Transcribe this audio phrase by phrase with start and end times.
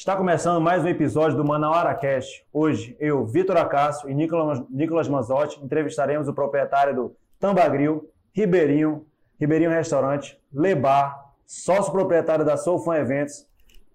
[0.00, 2.42] Está começando mais um episódio do Manauara Cast.
[2.50, 9.04] Hoje, eu, Vitor Acácio e Nicolas, Nicolas Manzotti entrevistaremos o proprietário do Tambagril, Ribeirinho,
[9.38, 13.46] Ribeirinho Restaurante, Lebar, sócio proprietário da Soul Fan Eventos.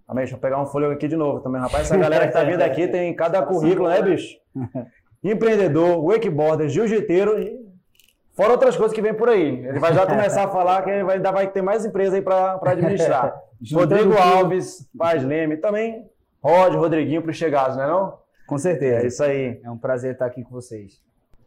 [0.08, 1.86] Também, deixa eu pegar um folhego aqui de novo também, rapaz.
[1.86, 4.38] Essa galera que tá vindo aqui tem cada currículo, né, bicho?
[5.24, 7.65] Empreendedor, wakeboarder, jiu-jiteiro,
[8.36, 9.66] fora outras coisas que vem por aí.
[9.66, 13.42] Ele vai já começar a falar que ainda vai ter mais empresa aí para administrar.
[13.74, 16.06] Rodrigo Alves, Paz Leme, também
[16.44, 18.20] Rod, Rodriguinho para os chegados, né não?
[18.46, 19.04] Com certeza.
[19.04, 19.60] É isso aí.
[19.64, 21.02] É um prazer estar aqui com vocês.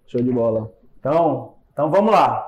[0.06, 0.73] Show de bola.
[0.98, 2.45] Então, então vamos lá.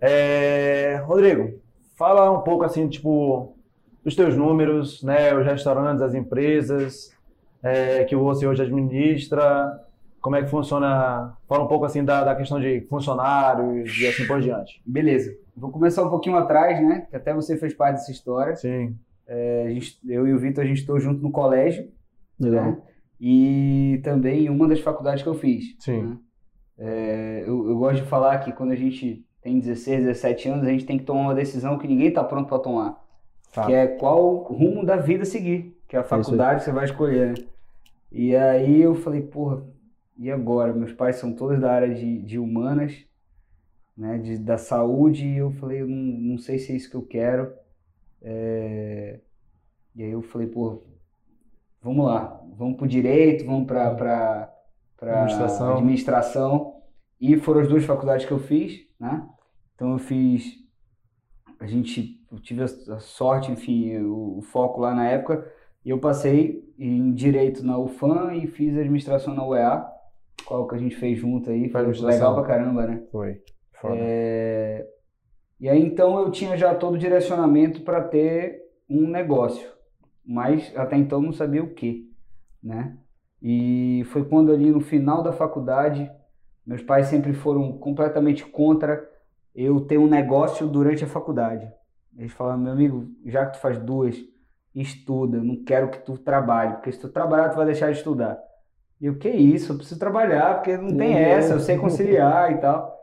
[0.00, 1.58] É, Rodrigo,
[1.96, 3.56] fala um pouco assim, tipo,
[4.04, 5.34] dos teus números, né?
[5.34, 7.12] Os restaurantes, as empresas
[7.64, 9.80] é, que você hoje administra,
[10.24, 11.36] como é que funciona?
[11.46, 14.80] Fala um pouco assim da, da questão de funcionários e assim por diante.
[14.86, 15.36] Beleza.
[15.54, 17.06] Vou começar um pouquinho atrás, né?
[17.10, 18.56] Que até você fez parte dessa história.
[18.56, 18.96] Sim.
[19.26, 21.92] É, gente, eu e o Vitor, a gente estou junto no colégio.
[22.40, 22.64] Legal.
[22.64, 22.78] Né?
[23.20, 25.76] E também em uma das faculdades que eu fiz.
[25.78, 26.02] Sim.
[26.04, 26.18] Né?
[26.78, 30.70] É, eu, eu, gosto de falar que quando a gente tem 16, 17 anos, a
[30.70, 32.98] gente tem que tomar uma decisão que ninguém está pronto para tomar.
[33.52, 33.66] Tá.
[33.66, 35.78] Que é qual rumo da vida seguir.
[35.86, 37.44] Que é a faculdade que você vai escolher, né?
[38.10, 39.62] E aí eu falei, porra,
[40.16, 40.72] e agora?
[40.72, 43.04] Meus pais são todos da área de, de humanas
[43.96, 46.96] né, de, da saúde, e eu falei, eu não, não sei se é isso que
[46.96, 47.52] eu quero.
[48.20, 49.20] É...
[49.94, 50.82] E aí eu falei, pô,
[51.80, 54.52] vamos lá, vamos para o direito, vamos para
[55.00, 55.72] administração.
[55.74, 56.82] administração.
[57.20, 59.26] E foram as duas faculdades que eu fiz, né?
[59.74, 60.58] Então eu fiz,
[61.60, 65.48] a gente, eu tive a, sorte, enfim, o, o foco lá na época,
[65.84, 69.93] e eu passei em direito na UFAM e fiz administração na UEA,
[70.44, 73.02] qual que a gente fez junto aí, foi legal pra caramba, né?
[73.10, 73.40] Foi.
[73.96, 74.86] É...
[75.60, 79.68] E aí então eu tinha já todo o direcionamento para ter um negócio,
[80.24, 82.10] mas até então não sabia o que,
[82.62, 82.96] né?
[83.40, 86.10] E foi quando ali no final da faculdade,
[86.66, 89.06] meus pais sempre foram completamente contra
[89.54, 91.70] eu ter um negócio durante a faculdade.
[92.16, 94.16] Eles falaram, meu amigo, já que tu faz duas,
[94.74, 98.38] estuda, não quero que tu trabalhe, porque se tu trabalhar tu vai deixar de estudar.
[99.04, 99.70] E o que é isso?
[99.70, 102.98] Eu preciso trabalhar, porque não tem essa, eu sei conciliar e tal.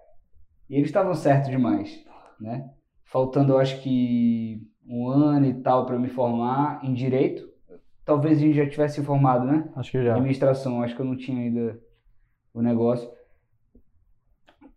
[0.68, 2.04] E eles estavam certos demais,
[2.40, 2.72] né?
[3.06, 7.48] Faltando, eu acho que um ano e tal para me formar em direito.
[8.04, 9.70] Talvez a gente já tivesse formado, né?
[9.76, 10.14] Acho que já.
[10.14, 11.80] Administração, acho que eu não tinha ainda
[12.52, 13.08] o negócio.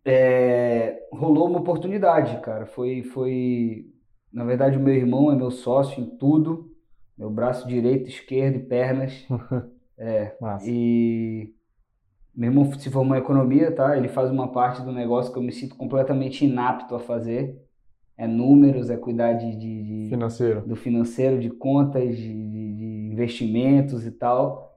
[0.04, 2.66] É, rolou uma oportunidade, cara.
[2.66, 3.86] Foi, foi,
[4.30, 6.70] na verdade, o meu irmão é meu sócio em tudo,
[7.16, 9.26] meu braço direito, esquerdo e pernas.
[9.98, 10.36] é.
[10.40, 10.66] Massa.
[10.68, 11.54] E
[12.34, 13.96] meu irmão se formou em economia, tá?
[13.96, 17.62] Ele faz uma parte do negócio que eu me sinto completamente inapto a fazer.
[18.16, 20.60] É números, é cuidar de, de, de financeiro.
[20.66, 24.72] do financeiro, de contas, de, de investimentos e tal.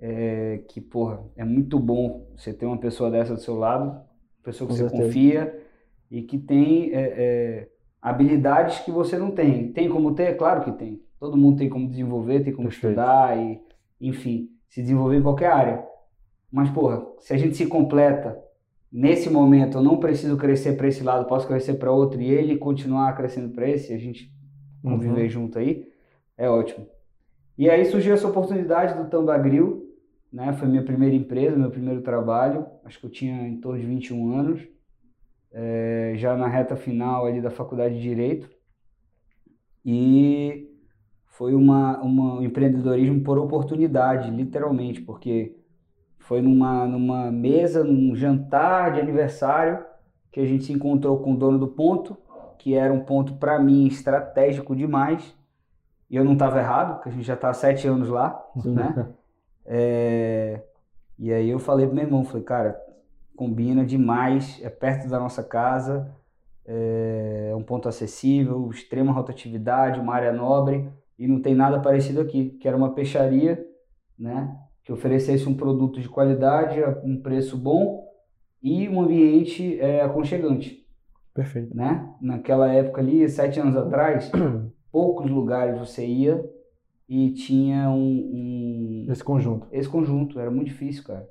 [0.00, 4.02] É, que, porra, é muito bom você ter uma pessoa dessa do seu lado,
[4.42, 5.02] pessoa que Com você certeza.
[5.02, 5.66] confia
[6.10, 7.68] e que tem é, é,
[8.02, 9.72] habilidades que você não tem.
[9.72, 10.36] Tem como ter?
[10.36, 11.02] Claro que tem.
[11.18, 13.00] Todo mundo tem como desenvolver, tem como Perfeito.
[13.00, 13.60] estudar e,
[14.00, 15.84] enfim, se desenvolver em qualquer área.
[16.50, 18.38] Mas, porra, se a gente se completa,
[18.90, 22.56] nesse momento eu não preciso crescer para esse lado, posso crescer para outro e ele
[22.56, 24.32] continuar crescendo para esse, a gente
[24.82, 25.28] conviver uhum.
[25.28, 25.88] junto aí,
[26.36, 26.86] é ótimo.
[27.56, 29.84] E aí surgiu essa oportunidade do Tambagril,
[30.32, 30.52] né?
[30.52, 32.66] Foi minha primeira empresa, meu primeiro trabalho.
[32.84, 34.60] Acho que eu tinha em torno de 21 anos,
[35.52, 38.50] é, já na reta final ali da faculdade de Direito.
[39.84, 40.73] E
[41.36, 45.56] foi uma, uma, um empreendedorismo por oportunidade, literalmente, porque
[46.18, 49.84] foi numa, numa mesa, num jantar de aniversário,
[50.30, 52.16] que a gente se encontrou com o dono do ponto,
[52.56, 55.36] que era um ponto para mim estratégico demais.
[56.08, 59.08] E eu não estava errado, porque a gente já está há sete anos lá, né?
[59.66, 60.62] É...
[61.18, 62.78] E aí eu falei pro meu irmão, falei, cara,
[63.34, 66.14] combina demais, é perto da nossa casa,
[66.66, 72.50] é um ponto acessível, extrema rotatividade, uma área nobre, e não tem nada parecido aqui,
[72.60, 73.64] que era uma peixaria,
[74.18, 74.56] né?
[74.82, 78.04] que oferecesse um produto de qualidade, a um preço bom
[78.62, 80.84] e um ambiente é, aconchegante.
[81.32, 81.74] Perfeito.
[81.74, 82.08] Né?
[82.20, 84.30] Naquela época ali, sete anos atrás,
[84.92, 86.44] poucos lugares você ia
[87.08, 89.66] e tinha um, um, Esse conjunto.
[89.72, 91.26] Esse conjunto, era muito difícil, cara.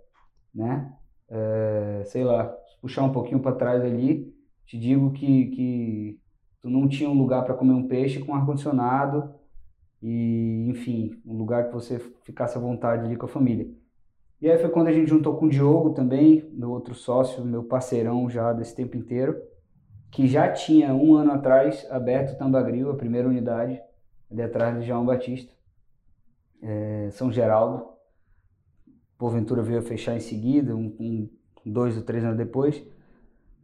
[0.53, 0.91] Né?
[1.29, 2.45] É, sei lá,
[2.81, 4.33] puxar um pouquinho para trás ali,
[4.65, 6.19] te digo que, que
[6.61, 9.33] tu não tinha um lugar para comer um peixe com ar-condicionado,
[10.05, 13.71] e, enfim, um lugar que você ficasse à vontade ali com a família.
[14.41, 17.63] E aí foi quando a gente juntou com o Diogo também, meu outro sócio, meu
[17.63, 19.41] parceirão já desse tempo inteiro,
[20.11, 23.81] que já tinha um ano atrás aberto o Tambagril, a primeira unidade,
[24.29, 25.53] ali atrás de João Batista.
[26.61, 27.87] é, São Geraldo.
[29.17, 31.29] Porventura veio a fechar em seguida, um, um,
[31.65, 32.85] dois ou três anos depois.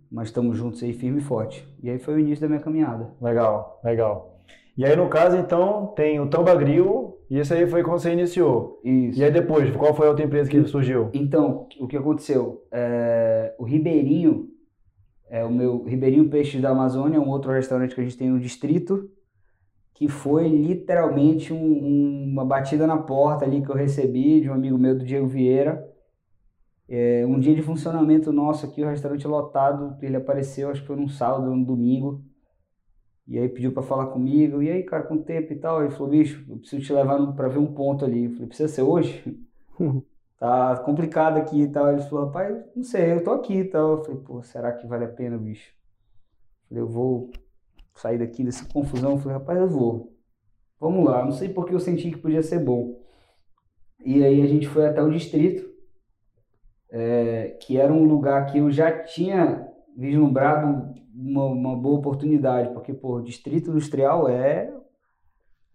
[0.10, 1.68] Mas estamos juntos aí, firme e forte.
[1.84, 3.14] E aí foi o início da minha caminhada.
[3.22, 4.39] Legal, legal.
[4.80, 8.80] E aí, no caso, então, tem o Tambagril, e esse aí foi quando você iniciou.
[8.81, 9.20] Isso.
[9.20, 11.10] E aí depois, qual foi a outra empresa que surgiu?
[11.14, 12.64] Então, o que aconteceu?
[12.72, 14.48] É, o Ribeirinho,
[15.30, 18.30] é o meu Ribeirinho Peixes da Amazônia, é um outro restaurante que a gente tem
[18.30, 19.10] no distrito,
[19.96, 24.54] que foi literalmente um, um, uma batida na porta ali que eu recebi de um
[24.54, 25.86] amigo meu, do Diego Vieira.
[26.88, 30.96] É, um dia de funcionamento nosso aqui, o restaurante lotado, ele apareceu, acho que foi
[30.96, 32.24] num sábado, num domingo.
[33.30, 34.60] E aí pediu para falar comigo.
[34.62, 37.31] E aí, cara, com o tempo e tal, ele falou: bicho, eu preciso te levar
[37.34, 38.26] para ver um ponto ali.
[38.26, 39.24] Eu falei: precisa ser hoje?
[40.40, 41.92] tá complicado aqui e tal.
[41.92, 43.98] Ele falou: rapaz, não sei, eu tô aqui e tal.
[43.98, 45.72] Eu falei: pô, será que vale a pena, bicho?
[46.64, 47.30] Eu falei: eu vou
[47.94, 49.12] sair daqui dessa confusão.
[49.12, 50.12] Eu falei: rapaz, eu vou.
[50.80, 51.24] Vamos lá.
[51.24, 53.00] Não sei porque eu senti que podia ser bom.
[54.04, 55.70] E aí a gente foi até o distrito,
[56.90, 59.69] é, que era um lugar que eu já tinha
[60.00, 64.74] vislumbrado uma, uma boa oportunidade, porque, pô, o distrito industrial é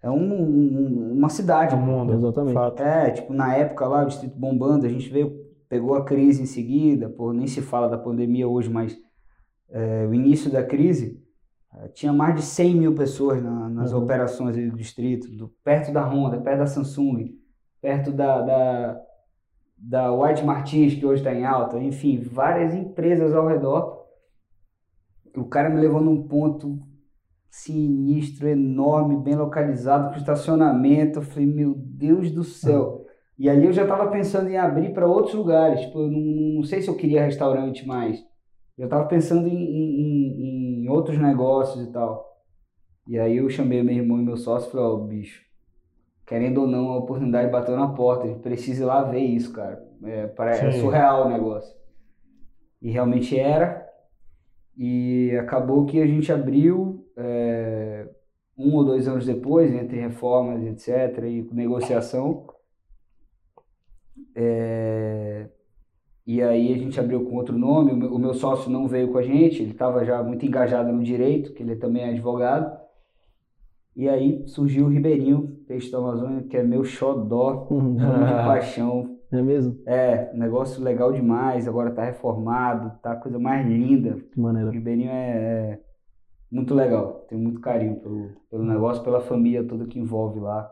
[0.01, 1.75] é um, um, uma cidade.
[1.75, 2.53] Um mundo, exatamente.
[2.53, 2.83] Fato.
[2.83, 5.35] É, tipo, na época lá, o distrito bombando, a gente veio,
[5.67, 8.99] pegou a crise em seguida, pô, nem se fala da pandemia hoje, mas
[9.71, 11.23] é, o início da crise,
[11.75, 14.03] é, tinha mais de 100 mil pessoas na, nas uhum.
[14.03, 17.31] operações do distrito, do, perto da Honda, perto da Samsung,
[17.81, 19.01] perto da, da,
[19.79, 23.94] da White Martins, que hoje está em alta, enfim, várias empresas ao redor
[25.37, 26.79] o cara me levou num ponto
[27.51, 31.21] sinistro, enorme, bem localizado, com estacionamento.
[31.21, 33.05] Eu falei, meu Deus do céu.
[33.39, 35.81] E ali eu já estava pensando em abrir para outros lugares.
[35.81, 36.21] Tipo, eu não,
[36.57, 38.25] não, sei se eu queria restaurante mais.
[38.77, 42.25] Eu estava pensando em, em, em, outros negócios e tal.
[43.07, 45.43] E aí eu chamei meu irmão e meu sócio e falei, ó, oh, bicho,
[46.27, 48.25] querendo ou não, a oportunidade bateu na porta.
[48.25, 49.81] A gente precisa ir lá ver isso, cara.
[50.03, 51.73] É, é surreal o negócio.
[52.81, 53.84] E realmente era.
[54.77, 58.09] E acabou que a gente abriu é,
[58.59, 62.47] um ou dois anos depois, entre reformas, etc., e negociação.
[64.35, 65.49] É,
[66.27, 67.93] e aí a gente abriu com outro nome.
[67.93, 70.93] O meu, o meu sócio não veio com a gente, ele estava já muito engajado
[70.93, 72.85] no direito, que ele também é advogado.
[73.97, 79.14] E aí surgiu o Ribeirinho, peixe da Amazônia, que é meu xodó, de paixão.
[79.33, 79.79] É mesmo?
[79.87, 84.19] É, negócio legal demais, agora tá reformado, tá a coisa mais linda.
[84.33, 84.69] Que maneira.
[84.69, 85.81] O Ribeirinho é, é,
[86.51, 90.71] muito legal, tenho muito carinho pelo, pelo negócio, pela família toda que envolve lá.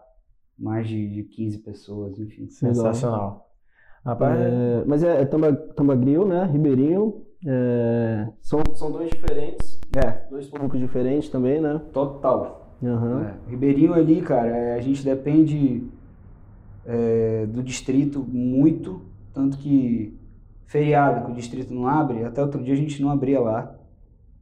[0.58, 2.48] Mais de, de 15 pessoas, enfim.
[2.48, 3.50] Sensacional.
[4.04, 6.44] Rapaz, é, mas é, é Tamba, Tambagril, né?
[6.44, 7.24] Ribeirinho.
[7.44, 9.80] É, são, são dois diferentes.
[9.96, 10.28] É.
[10.30, 11.80] Dois públicos diferentes também, né?
[11.92, 12.76] Total.
[12.82, 13.22] Uhum.
[13.22, 13.34] É.
[13.48, 15.88] Ribeirinho ali, cara, é, a gente depende
[16.84, 19.02] é, do distrito muito,
[19.32, 20.18] tanto que
[20.66, 23.78] feriado que o distrito não abre, até outro dia a gente não abria lá.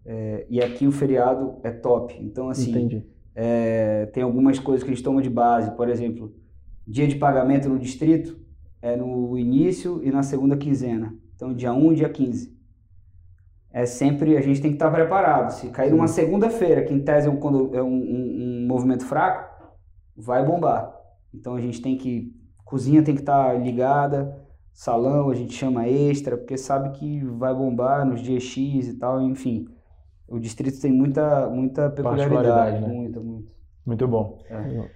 [0.04, 2.16] É, e aqui o feriado é top.
[2.20, 3.02] Então, assim,
[3.34, 5.70] é, tem algumas coisas que a gente toma de base.
[5.72, 6.34] Por exemplo,
[6.86, 8.38] dia de pagamento no distrito
[8.80, 11.14] é no início e na segunda quinzena.
[11.34, 12.58] Então, dia 1 e dia 15.
[13.72, 15.50] É sempre, a gente tem que estar preparado.
[15.50, 19.48] Se cair numa segunda-feira, que em tese é, um, é um, um, um movimento fraco,
[20.16, 20.99] vai bombar.
[21.34, 22.34] Então a gente tem que.
[22.64, 27.52] Cozinha tem que estar tá ligada, salão a gente chama extra, porque sabe que vai
[27.52, 29.66] bombar nos dias X e tal, enfim.
[30.28, 32.80] O distrito tem muita, muita peculiaridade.
[32.80, 32.88] Né?
[32.88, 33.50] Muita, muito.
[33.84, 34.38] Muito bom.
[34.48, 34.88] É.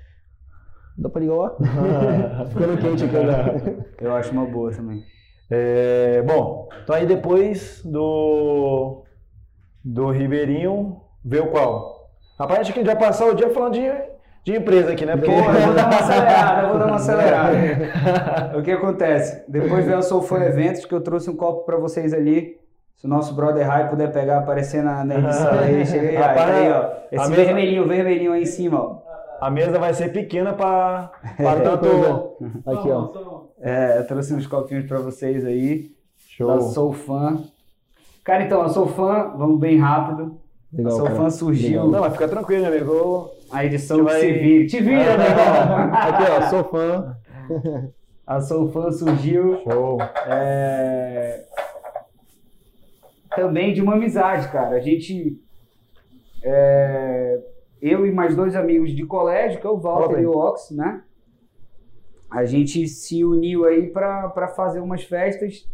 [0.96, 1.56] Dá pra ligar lá?
[2.46, 3.86] Ficando quente aqui agora.
[4.00, 5.02] Eu acho uma boa também.
[5.50, 9.04] É, bom, então aí depois do,
[9.84, 12.10] do Ribeirinho, veio qual?
[12.38, 14.13] Rapaz, acho que já passou o dia falando de
[14.44, 15.16] de empresa aqui, né?
[15.16, 15.30] Porque...
[15.30, 17.56] Eu vou dar uma acelerada, eu vou dar uma acelerada.
[18.58, 19.42] o que acontece?
[19.48, 22.60] Depois veio a Soulfun Eventos, que eu trouxe um copo para vocês ali.
[22.96, 26.72] Se o nosso brother Rai puder pegar, aparecer na, na edição aí, cheguei aí, aí,
[26.72, 26.90] ó.
[27.10, 27.44] Esse mesa...
[27.44, 28.98] vermelhinho, vermelhinho aí em cima, ó.
[29.40, 32.36] A mesa vai ser pequena para tanto...
[32.66, 33.44] Aqui, ó.
[33.60, 35.90] É, eu trouxe uns copinhos para vocês aí.
[36.28, 36.48] Show.
[36.48, 37.42] Da Sou Fã.
[38.22, 40.38] Cara, então, eu sou fã, vamos bem rápido.
[40.72, 41.84] Legal, a Sou Fã surgiu.
[41.84, 41.88] Legal.
[41.88, 43.30] Não, mas fica tranquilo, meu amigo.
[43.50, 44.20] A edição vai...
[44.20, 44.66] se vira.
[44.66, 45.94] Te vira, né, irmão?
[45.94, 47.16] Aqui, ó, sou fã.
[48.26, 49.60] A Sou Fã surgiu.
[49.62, 49.98] Show.
[50.26, 51.44] É...
[53.36, 54.76] Também de uma amizade, cara.
[54.76, 55.38] A gente.
[56.42, 57.38] É...
[57.82, 61.02] Eu e mais dois amigos de colégio, que é o Walter e o Ox, né?
[62.30, 65.68] A gente se uniu aí para fazer umas festas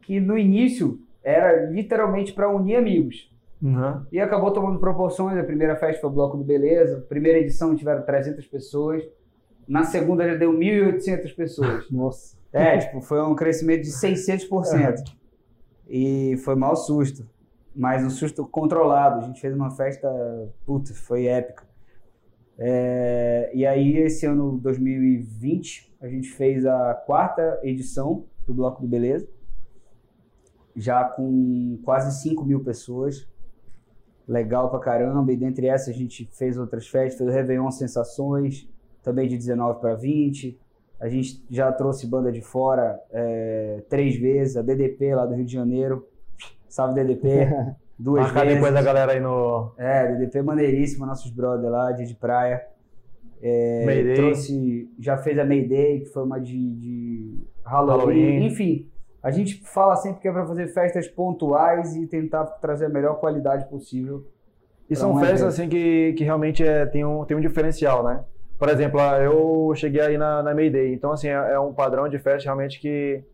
[0.00, 3.30] que no início era literalmente para unir amigos.
[3.62, 4.04] Uhum.
[4.10, 5.38] E acabou tomando proporções.
[5.38, 7.00] A primeira festa foi o Bloco do Beleza.
[7.08, 9.04] Primeira edição tiveram 300 pessoas.
[9.68, 11.90] Na segunda já deu 1.800 pessoas.
[11.90, 12.36] Nossa.
[12.52, 15.14] É, tipo, foi um crescimento de 600%.
[15.88, 17.24] E foi mau susto.
[17.74, 19.20] Mas um susto controlado.
[19.20, 20.08] A gente fez uma festa,
[20.66, 21.64] puta, foi épica.
[22.58, 28.88] É, e aí, esse ano 2020, a gente fez a quarta edição do Bloco do
[28.88, 29.28] Beleza.
[30.74, 33.26] Já com quase 5 mil pessoas.
[34.28, 35.32] Legal pra caramba.
[35.32, 37.18] E dentre essas, a gente fez outras festas.
[37.18, 38.68] Fez o Réveillon Sensações,
[39.02, 40.58] também de 19 para 20.
[41.00, 45.44] A gente já trouxe banda de fora é, três vezes, a DDP lá do Rio
[45.44, 46.06] de Janeiro.
[46.68, 47.48] Salve DDP.
[47.98, 48.54] Duas Marcar vezes.
[48.58, 52.64] depois a galera aí no É, DDP maneiríssimo, nossos brother lá, dia de praia.
[53.40, 54.14] É, Mayday.
[54.14, 57.98] Trouxe, já fez a Mayday, que foi uma de, de Halloween.
[57.98, 58.46] Halloween.
[58.46, 58.88] Enfim,
[59.22, 63.20] a gente fala sempre que é para fazer festas pontuais e tentar trazer a melhor
[63.20, 64.26] qualidade possível.
[64.90, 68.24] E são um festas assim que, que realmente é, tem, um, tem um diferencial, né?
[68.58, 72.08] Por exemplo, ah, eu cheguei aí na, na Mayday, então assim, é, é um padrão
[72.08, 73.24] de festa realmente que,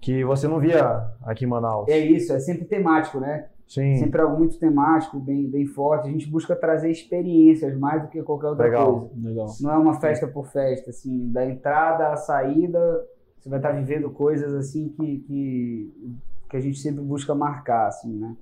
[0.00, 1.88] que você não via aqui em Manaus.
[1.88, 3.46] É isso, é sempre temático, né?
[3.66, 6.08] Sim, Sempre algo muito temático, bem, bem forte.
[6.08, 9.00] A gente busca trazer experiências mais do que qualquer outra Legal.
[9.00, 9.28] coisa.
[9.28, 9.46] Legal.
[9.60, 13.04] Não é uma festa por festa, assim, da entrada à saída,
[13.46, 15.92] você vai estar vivendo coisas assim que, que,
[16.50, 18.36] que a gente sempre busca marcar, assim, né?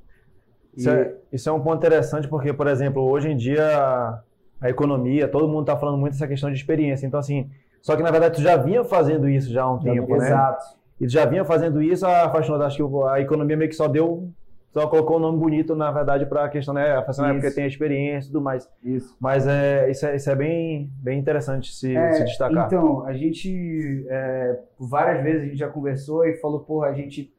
[0.76, 4.18] E- Isso é, isso é um ponto interessante porque, por exemplo, hoje em dia
[4.61, 7.06] a economia, todo mundo está falando muito dessa questão de experiência.
[7.06, 7.50] Então, assim,
[7.82, 10.26] só que na verdade tu já vinha fazendo isso já há um Já tempo, né?
[10.26, 10.64] Exato.
[11.00, 14.30] E tu já vinha fazendo isso, a acho que a economia meio que só deu,
[14.75, 16.97] só colocou o nome bonito, na verdade, para a questão, né?
[16.97, 18.69] A é porque tem experiência e tudo mais.
[18.83, 19.16] Isso.
[19.21, 22.66] Mas é, isso, é, isso é bem, bem interessante se, É, se destacar.
[22.66, 27.33] Então, a gente, é, várias vezes a gente já conversou e falou, porra, a gente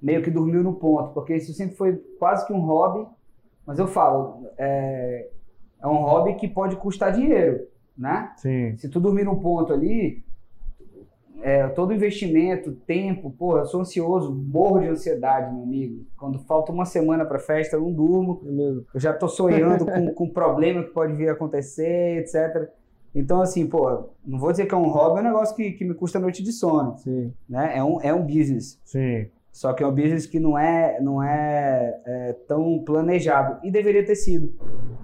[0.00, 3.08] meio que dormiu no ponto, porque isso sempre foi quase que um hobby,
[3.66, 5.30] mas eu falo, é,
[5.82, 8.30] é um hobby que pode custar dinheiro, né?
[8.36, 10.22] Sim, Se tu dormir num ponto ali,
[11.40, 16.04] é, todo investimento, tempo, pô, eu sou ansioso, morro de ansiedade, meu amigo.
[16.16, 20.12] Quando falta uma semana pra festa, eu não durmo, É eu já tô sonhando com,
[20.14, 22.68] com problema que pode vir a acontecer, etc.
[23.14, 25.84] Então, assim, pô, não vou dizer que é um hobby, é um negócio que, que
[25.84, 27.32] me custa noite de sono, Sim.
[27.48, 27.72] né?
[27.76, 28.80] É um, é um business.
[28.84, 29.26] sim.
[29.50, 33.58] Só que é um business que não é, não é, é, tão planejado.
[33.66, 34.54] E deveria ter sido.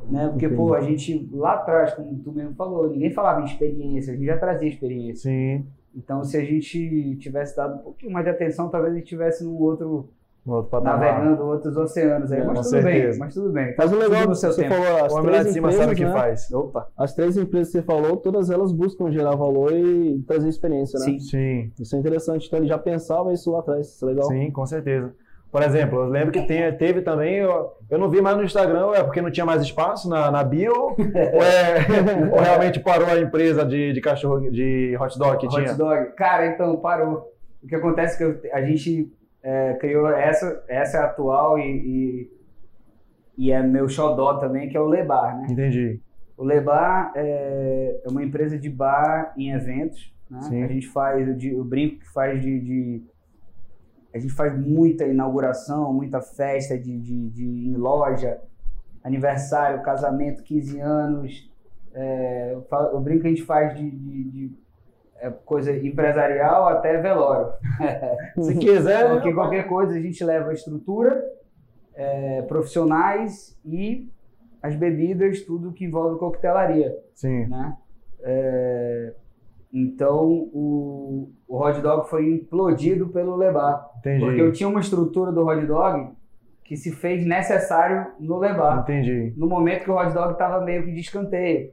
[0.08, 0.28] Né?
[0.28, 0.56] Porque, Entendi.
[0.56, 4.26] pô, a gente lá atrás, como tu mesmo falou, ninguém falava em experiência, a gente
[4.26, 5.28] já trazia experiência.
[5.28, 5.66] Sim.
[5.96, 9.44] Então, se a gente tivesse dado um pouquinho mais de atenção, talvez a gente estivesse
[9.44, 10.08] num outro,
[10.44, 10.98] No outro patamar.
[10.98, 12.40] navegando outros oceanos aí.
[12.40, 13.74] É, mas tudo bem, mas tudo bem.
[13.78, 14.74] Mas o legal, no seu você tempo.
[14.74, 16.12] falou as O homem lá de três cima empresas, sabe o que né?
[16.12, 16.52] faz.
[16.52, 20.98] Opa, As três empresas que você falou, todas elas buscam gerar valor e trazer experiência,
[20.98, 21.04] né?
[21.06, 21.20] sim.
[21.20, 21.72] Sim.
[21.80, 22.46] Isso é interessante.
[22.46, 23.86] Então ele já pensava isso lá atrás.
[23.88, 24.28] Isso é legal.
[24.28, 25.14] Sim, com certeza.
[25.54, 28.90] Por exemplo, eu lembro que tem, teve também, eu, eu não vi mais no Instagram,
[28.92, 31.86] é porque não tinha mais espaço na, na bio, ou, é,
[32.34, 35.72] ou realmente parou a empresa de, de cachorro, de hot dog que Hot tinha?
[35.74, 36.10] dog.
[36.16, 37.32] Cara, então, parou.
[37.62, 39.08] O que acontece é que eu- a gente
[39.44, 42.30] é, criou essa, essa é a atual e, e,
[43.46, 45.46] e é meu xodó também, que é o Lebar, né?
[45.50, 46.00] Entendi.
[46.36, 50.12] O Lebar é, é uma empresa de bar em eventos.
[50.28, 50.42] Né?
[50.42, 50.64] Sim.
[50.64, 53.02] A gente faz, o brinco que faz de, de-
[54.14, 58.38] A gente faz muita inauguração, muita festa de, de, de- em loja,
[59.02, 61.50] aniversário, casamento, 15 anos.
[61.92, 62.56] É,
[62.92, 64.52] eu brinco que a gente faz de, de- de,
[65.16, 67.52] é, coisa empresarial até velório.
[68.40, 71.22] Se quiser, Porque qualquer coisa a gente leva a estrutura,
[71.94, 74.08] é, profissionais e
[74.62, 77.76] as bebidas, tudo que envolve coquetelaria, sim, né?
[78.22, 79.12] É,
[79.76, 84.52] então o, o hot dog foi implodido pelo Lebar, porque eu entendi.
[84.52, 86.10] tinha uma estrutura do hot dog
[86.64, 89.34] que se fez necessário no Lebar, Entendi.
[89.36, 91.70] no momento que o hot dog estava meio que de escanteio.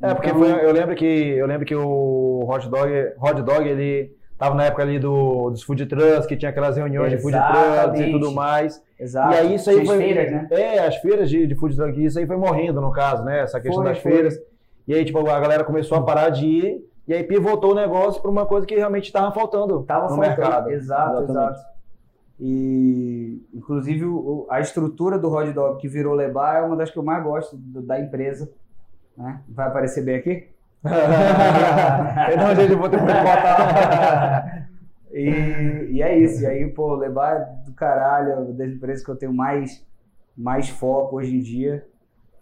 [0.00, 3.66] É, porque Então, foi- eu lembro que eu lembro que o hot dog, hot dog
[3.68, 7.36] ele tava na época ali do, dos food trucks, que tinha aquelas reuniões de food
[7.36, 8.80] trucks e tudo mais.
[9.00, 9.34] Exato.
[9.34, 10.48] E aí isso aí as foi feiras, né?
[10.52, 13.40] É, as feiras de, de food truck, isso aí foi morrendo no caso, né?
[13.40, 14.12] Essa questão Foi, das foi.
[14.12, 14.38] feiras.
[14.86, 18.20] E aí tipo a galera começou a parar de ir e aí pivotou o negócio
[18.22, 20.28] para uma coisa que realmente estava faltando Tava no faltando.
[20.28, 20.70] mercado.
[20.70, 21.30] Exato, Exatamente.
[21.30, 21.60] exato.
[22.40, 26.96] E, inclusive, o- a estrutura do hot dog que virou Lebar é uma das que
[26.98, 28.48] eu mais gosto do- da empresa.
[29.16, 29.40] Né?
[29.48, 30.46] Vai aparecer bem aqui?
[32.32, 34.68] então, gente, eu vou ter que botar.
[35.10, 36.42] E, e é isso.
[36.42, 39.82] E aí, pô, Lebar é do caralho, é uma das empresas que eu tenho mais,
[40.36, 41.82] mais foco hoje em dia.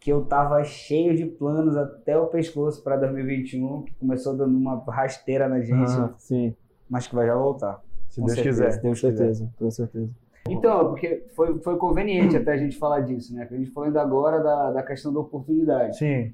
[0.07, 4.77] Que eu tava cheio de planos até o pescoço para 2021, que começou dando uma
[4.87, 6.15] rasteira na gente, Aham.
[6.17, 6.55] Sim,
[6.89, 7.83] mas que vai já voltar.
[8.09, 8.65] Se Com Deus certeza.
[8.67, 8.71] quiser.
[8.77, 9.17] Se Deus com quiser.
[9.17, 10.11] certeza, com certeza.
[10.49, 13.47] Então, porque foi, foi conveniente até a gente falar disso, né?
[13.47, 15.99] Que a gente falou ainda agora da, da questão da oportunidade.
[15.99, 16.33] Sim,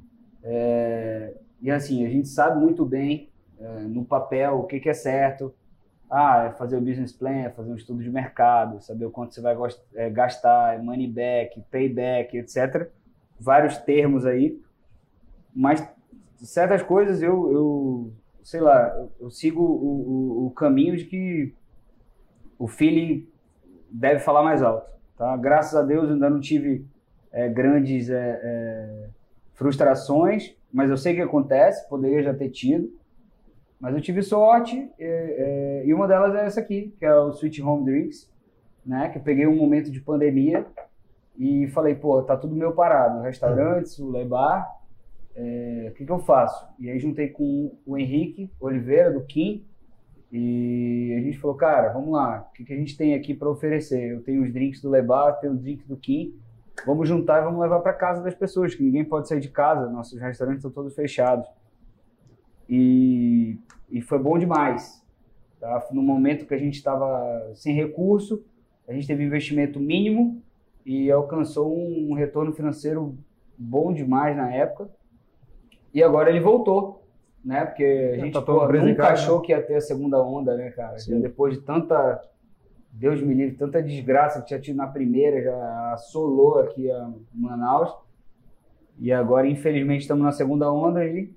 [1.63, 5.51] E assim, a gente sabe muito bem é, no papel o que, que é certo.
[6.11, 9.33] Ah, é fazer o business plan, é fazer um estudo de mercado, saber o quanto
[9.33, 9.57] você vai
[9.95, 12.91] é, gastar, é money back, payback, etc.
[13.43, 14.61] Vários termos aí.
[15.55, 15.87] Mas
[16.37, 21.55] certas coisas eu, eu sei lá, eu, eu sigo o, o, o caminho de que
[22.59, 23.29] o feeling
[23.91, 24.91] deve falar mais alto.
[25.17, 25.37] Tá?
[25.37, 26.87] Graças a Deus ainda não tive
[27.31, 29.09] é, grandes é, é,
[29.55, 32.93] frustrações, mas eu sei que acontece, poderia já ter tido.
[33.81, 37.31] Mas eu tive sorte é, é, e uma delas é essa aqui, que é o
[37.31, 38.31] Sweet Home Drinks,
[38.87, 39.09] né?
[39.09, 40.65] Que eu peguei um momento de pandemia
[41.37, 44.69] e falei, pô, tá tudo meio parado, restaurantes, o Lebar,
[45.35, 46.67] é, o que, que eu faço?
[46.79, 49.65] E aí juntei com o Henrique Oliveira, do Kim,
[50.31, 53.51] e a gente falou, cara, vamos lá, o que, que a gente tem aqui para
[53.51, 54.13] oferecer?
[54.13, 56.35] Eu tenho os drinks do Lebar, tenho os drinks do Kim,
[56.87, 59.91] vamos juntar e vamos levar para casa das pessoas, que ninguém pode sair de casa,
[59.91, 61.47] nossos restaurantes estão todos fechados.
[62.69, 63.59] E,
[63.91, 65.03] e foi bom demais.
[65.61, 65.87] Tá?
[65.93, 68.45] No momento que a gente estava sem recurso,
[68.89, 70.43] a gente teve investimento mínimo
[70.85, 73.17] e alcançou um retorno financeiro
[73.57, 74.91] bom demais na época.
[75.95, 77.05] E agora ele voltou,
[77.45, 77.65] né?
[77.65, 77.85] Porque
[78.15, 79.47] a gente tá pô, nunca achou né?
[79.47, 80.97] que ia ter a segunda onda, né, cara?
[81.21, 82.23] Depois de tanta,
[82.91, 87.95] Deus me livre, tanta desgraça que tinha tido na primeira, já assolou aqui a Manaus.
[88.99, 91.31] E agora, infelizmente, estamos na segunda onda e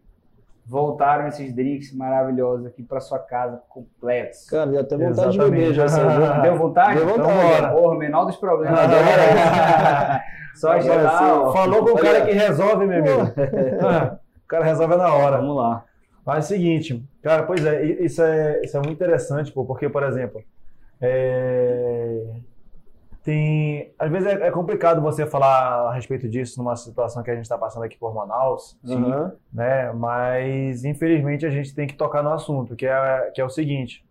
[0.65, 4.49] voltaram esses drinks maravilhosos aqui para sua casa, completos.
[4.49, 5.43] Cara, já até vontade Exatamente.
[5.43, 6.39] de beber, já, já.
[6.41, 6.97] Deu vontade?
[6.97, 7.57] Deu vontade.
[7.57, 8.79] Então, porra, menor dos problemas.
[10.55, 11.53] Só geral.
[11.53, 13.33] Falou com o cara que resolve, meu amigo.
[14.45, 15.37] O cara resolve na hora.
[15.37, 15.83] Vamos lá.
[16.23, 19.89] Mas é o seguinte, cara, pois é, isso é, isso é muito interessante, pô, porque,
[19.89, 20.39] por exemplo,
[21.01, 22.27] é,
[23.25, 23.91] tem.
[23.97, 27.43] Às vezes é, é, complicado você falar a respeito disso numa situação que a gente
[27.43, 29.31] está passando aqui por Manaus, uhum.
[29.51, 29.91] né?
[29.93, 34.05] Mas infelizmente a gente tem que tocar no assunto, que é, que é o seguinte.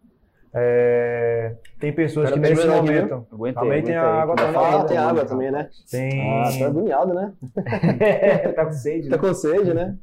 [0.53, 3.15] É, tem pessoas que nesse momento.
[3.17, 3.25] Né?
[3.33, 4.57] Aguentei, também tem água também.
[4.57, 5.71] Ah, tem água também, né?
[5.91, 6.41] Tem.
[6.41, 7.33] Ah, tá agoniado, né?
[8.55, 9.09] tá com sede.
[9.09, 9.23] Tá né?
[9.23, 9.97] com sede, né?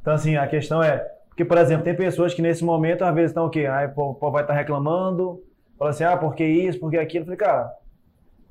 [0.00, 0.98] Então, assim, a questão é,
[1.28, 3.66] porque, por exemplo, tem pessoas que nesse momento, às vezes, estão o quê?
[3.66, 5.42] Aí o povo vai estar reclamando,
[5.78, 7.22] fala assim, ah, por que isso, por que aquilo?
[7.22, 7.72] Eu falei, cara,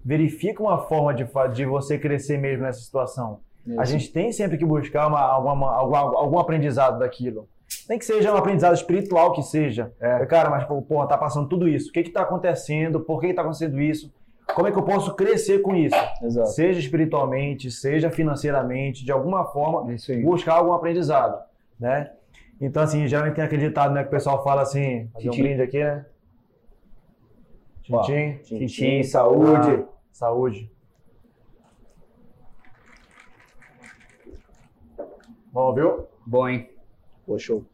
[0.06, 3.40] verifica uma forma de, de você crescer mesmo nessa situação.
[3.66, 3.82] Isso.
[3.82, 7.50] A gente tem sempre que buscar uma, alguma, algum, algum aprendizado daquilo.
[7.90, 9.92] Nem que seja um aprendizado espiritual que seja.
[10.00, 10.24] É.
[10.28, 11.90] Cara, mas, porra, tá passando tudo isso.
[11.90, 13.00] O que que tá acontecendo?
[13.00, 14.14] Por que que tá acontecendo isso?
[14.54, 15.96] Como é que eu posso crescer com isso?
[16.22, 16.50] Exato.
[16.50, 19.92] Seja espiritualmente, seja financeiramente, de alguma forma,
[20.24, 21.42] buscar algum aprendizado,
[21.80, 22.12] né?
[22.62, 25.80] Então, assim, geralmente tem acreditado, né, que o pessoal fala assim, fazer um brinde aqui,
[25.80, 26.06] né?
[27.82, 29.84] Tintim, tintim, saúde.
[29.84, 30.72] Ah, saúde.
[35.52, 36.08] Bom, viu?
[36.26, 36.70] Bom, hein?
[37.26, 37.66] Pô, show.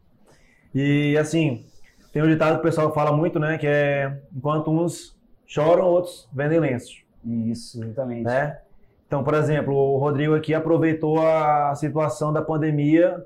[0.74, 1.64] E, assim,
[2.12, 6.28] tem um ditado que o pessoal fala muito, né, que é enquanto uns choram, outros
[6.32, 7.04] vendem lenços.
[7.24, 8.24] Isso, exatamente.
[8.24, 8.58] Né?
[9.06, 13.24] Então, por exemplo, o Rodrigo aqui aproveitou a situação da pandemia.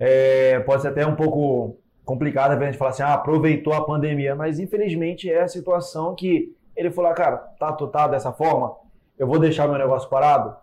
[0.00, 4.34] É, pode ser até um pouco complicado a gente falar assim, ah, aproveitou a pandemia,
[4.34, 8.76] mas infelizmente é a situação que ele falou, ah, cara, tá, tá dessa forma,
[9.18, 10.56] eu vou deixar meu negócio parado.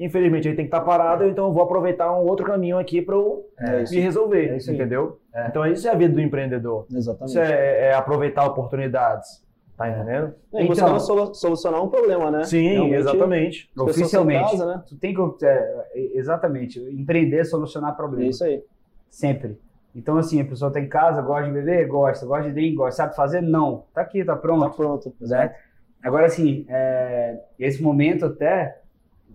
[0.00, 3.02] Infelizmente ele tem que estar tá parado, então eu vou aproveitar um outro caminho aqui
[3.02, 5.18] para eu é me resolver, é entendeu?
[5.34, 5.48] É.
[5.48, 6.86] Então isso é a vida do empreendedor.
[6.90, 7.30] Exatamente.
[7.30, 9.46] Isso é, é aproveitar oportunidades.
[9.76, 10.34] Tá entendendo?
[10.54, 12.42] É, então, você solucionar um problema, né?
[12.42, 13.70] Sim, Realmente, exatamente.
[13.78, 14.50] Oficialmente.
[14.50, 14.82] Casa, né?
[14.88, 15.46] Tu tem que.
[15.46, 16.80] É, exatamente.
[16.80, 18.26] Empreender, solucionar problemas.
[18.26, 18.64] É isso aí.
[19.08, 19.56] Sempre.
[19.94, 21.86] Então, assim, a pessoa tem casa, gosta de beber?
[21.88, 22.26] Gosta.
[22.26, 22.76] Gosta de drink?
[22.76, 23.02] Gosta.
[23.02, 23.40] Sabe fazer?
[23.40, 23.84] Não.
[23.92, 24.62] Tá aqui, tá pronto.
[24.62, 25.14] Tá pronto.
[25.22, 25.56] Certo?
[26.02, 28.80] Agora, assim, é, esse momento até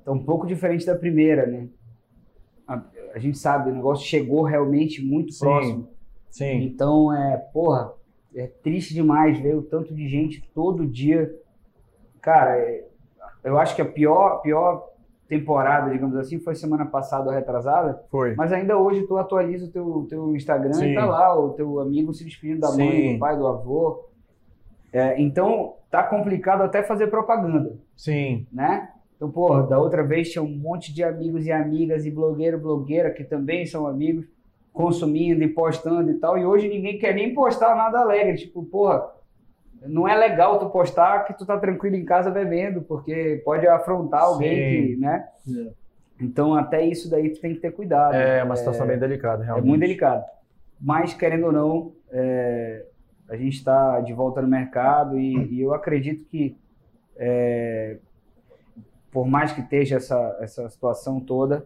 [0.06, 1.68] tá um pouco diferente da primeira, né?
[2.68, 2.82] A,
[3.13, 5.39] a gente sabe, o negócio chegou realmente muito Sim.
[5.39, 5.89] próximo.
[6.30, 6.63] Sim.
[6.63, 7.94] Então, é, porra,
[8.36, 11.34] é triste demais ver o tanto de gente todo dia.
[12.22, 12.86] Cara, é,
[13.44, 14.92] eu acho que a pior, pior
[15.34, 18.04] temporada, digamos assim, foi semana passada ou retrasada.
[18.12, 18.36] Foi.
[18.36, 20.91] Mas ainda hoje tu atualiza o teu, teu Instagram Sim.
[20.91, 22.86] e tá lá o teu amigo se despedindo da Sim.
[22.86, 24.06] mãe, do pai, do avô.
[24.91, 27.76] É, então, tá complicado até fazer propaganda.
[27.96, 28.46] Sim.
[28.54, 28.89] Né?
[29.15, 33.10] Então, porra, da outra vez tinha um monte de amigos e amigas e blogueiro, blogueira
[33.10, 34.26] que também são amigos
[34.72, 36.38] consumindo e postando e tal.
[36.38, 38.38] E hoje ninguém quer nem postar nada alegre.
[38.38, 39.08] Tipo, porra,
[39.88, 44.24] não é legal tu postar que tu tá tranquilo em casa bebendo, porque pode afrontar
[44.24, 45.28] alguém que, né?
[45.48, 45.72] É.
[46.22, 48.13] Então, até isso daí tu tem que ter cuidado.
[48.13, 49.65] É uma situação é, bem delicada, realmente.
[49.65, 50.24] É muito delicado.
[50.80, 52.86] Mas, querendo ou não, é,
[53.28, 56.58] a gente está de volta no mercado e, e eu acredito que,
[57.17, 57.98] é,
[59.12, 61.65] por mais que esteja essa, essa situação toda,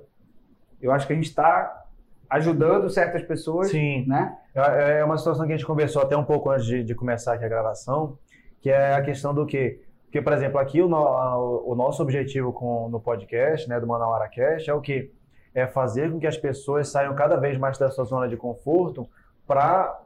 [0.82, 1.87] eu acho que a gente está
[2.30, 4.06] ajudando certas pessoas, Sim.
[4.08, 4.36] né?
[4.54, 7.34] É é uma situação que a gente conversou até um pouco antes de, de começar
[7.34, 8.18] aqui a gravação,
[8.62, 9.82] que é a questão do quê?
[10.06, 14.28] Porque, por exemplo, aqui o, no- o nosso objetivo com, no podcast, né, do Manauara
[14.30, 15.12] Cast, é o quê?
[15.54, 19.08] É fazer com que as pessoas saiam cada vez mais da sua zona de conforto
[19.46, 20.00] para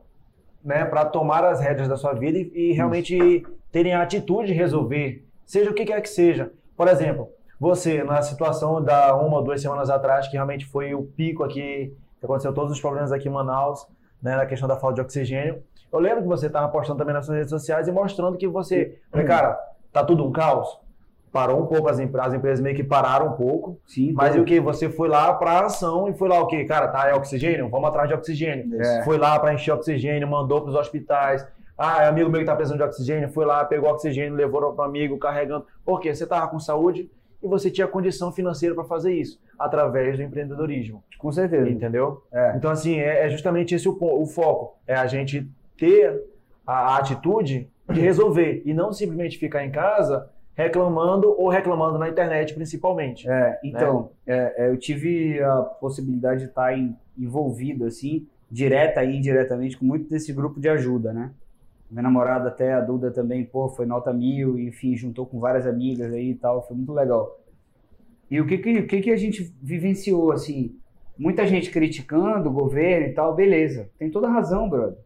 [0.63, 5.25] né, tomar as rédeas da sua vida e, e realmente terem a atitude de resolver,
[5.45, 6.51] seja o que quer que seja.
[6.75, 7.29] Por exemplo,
[7.60, 11.95] você, na situação da uma ou duas semanas atrás, que realmente foi o pico aqui,
[12.21, 13.86] que aconteceu todos os problemas aqui em Manaus,
[14.21, 15.62] né, na questão da falta de oxigênio.
[15.91, 18.99] Eu lembro que você estava postando também nas suas redes sociais e mostrando que você,
[19.12, 19.60] falei, cara,
[19.91, 20.79] tá tudo um caos.
[21.31, 24.12] Parou um pouco, as, empre- as empresas meio que pararam um pouco, Sim.
[24.13, 24.60] mas o que?
[24.60, 26.65] Você foi lá para ação e foi lá o quê?
[26.65, 27.69] Cara, tá, é oxigênio?
[27.69, 28.81] Vamos atrás de oxigênio.
[28.81, 29.03] É.
[29.03, 31.47] Foi lá para encher oxigênio, mandou para os hospitais.
[31.77, 34.86] Ah, é amigo meu que tá precisando de oxigênio, foi lá, pegou oxigênio, levou para
[34.86, 35.65] amigo, carregando.
[35.86, 36.13] Por quê?
[36.13, 37.10] Você tava com saúde
[37.41, 41.04] e você tinha condição financeira para fazer isso, através do empreendedorismo.
[41.17, 41.69] Com certeza.
[41.69, 42.23] Entendeu?
[42.32, 42.54] É.
[42.56, 44.77] Então, assim, é, é justamente esse o, o foco.
[44.88, 46.23] É a gente ter
[46.65, 52.10] a, a atitude de resolver e não simplesmente ficar em casa reclamando ou reclamando na
[52.10, 53.30] internet, principalmente.
[53.30, 56.73] É, então, é, é, eu tive a possibilidade de estar
[57.17, 61.32] envolvido, assim, direta e indiretamente, com muito desse grupo de ajuda, né?
[61.91, 66.13] Minha namorada até, a Duda também, pô, foi nota mil, enfim, juntou com várias amigas
[66.13, 67.38] aí e tal, foi muito legal.
[68.30, 70.73] E o que que, o que que a gente vivenciou, assim,
[71.17, 74.97] muita gente criticando o governo e tal, beleza, tem toda razão, brother,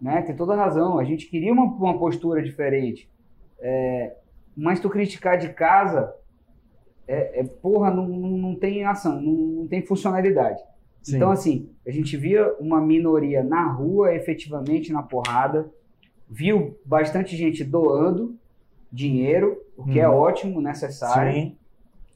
[0.00, 0.22] né?
[0.22, 3.06] Tem toda razão, a gente queria uma, uma postura diferente,
[3.60, 4.16] é,
[4.56, 6.10] mas tu criticar de casa,
[7.06, 10.62] é, é, porra, não, não, tem ação, não, não tem funcionalidade.
[11.02, 11.16] Sim.
[11.16, 15.70] Então, assim, a gente via uma minoria na rua, efetivamente na porrada,
[16.28, 18.36] viu bastante gente doando
[18.90, 20.14] dinheiro, o que é Uhum.
[20.16, 21.56] ótimo, necessário, Sim.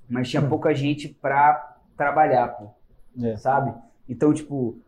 [0.09, 2.69] mas tinha pouca gente pra trabalhar, pô,
[3.25, 3.37] É.
[3.37, 3.75] sabe?
[4.09, 4.79] Então, tipo,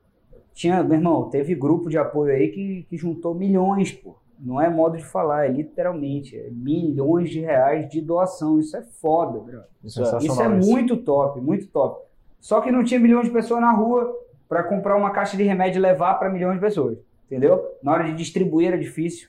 [0.54, 4.16] tinha, meu irmão, teve grupo de apoio aí que, que juntou milhões, pô.
[4.38, 8.59] Não é modo de falar, é literalmente, é milhões de reais de doação.
[8.59, 9.61] Isso é foda, bro.
[9.85, 12.02] Isso é Sensacional muito top, muito top.
[12.40, 14.11] Só que não tinha milhões de pessoas na rua
[14.48, 16.96] para comprar uma caixa de remédio e levar para milhões de pessoas.
[17.30, 17.64] Entendeu?
[17.80, 19.28] Na hora de distribuir era difícil.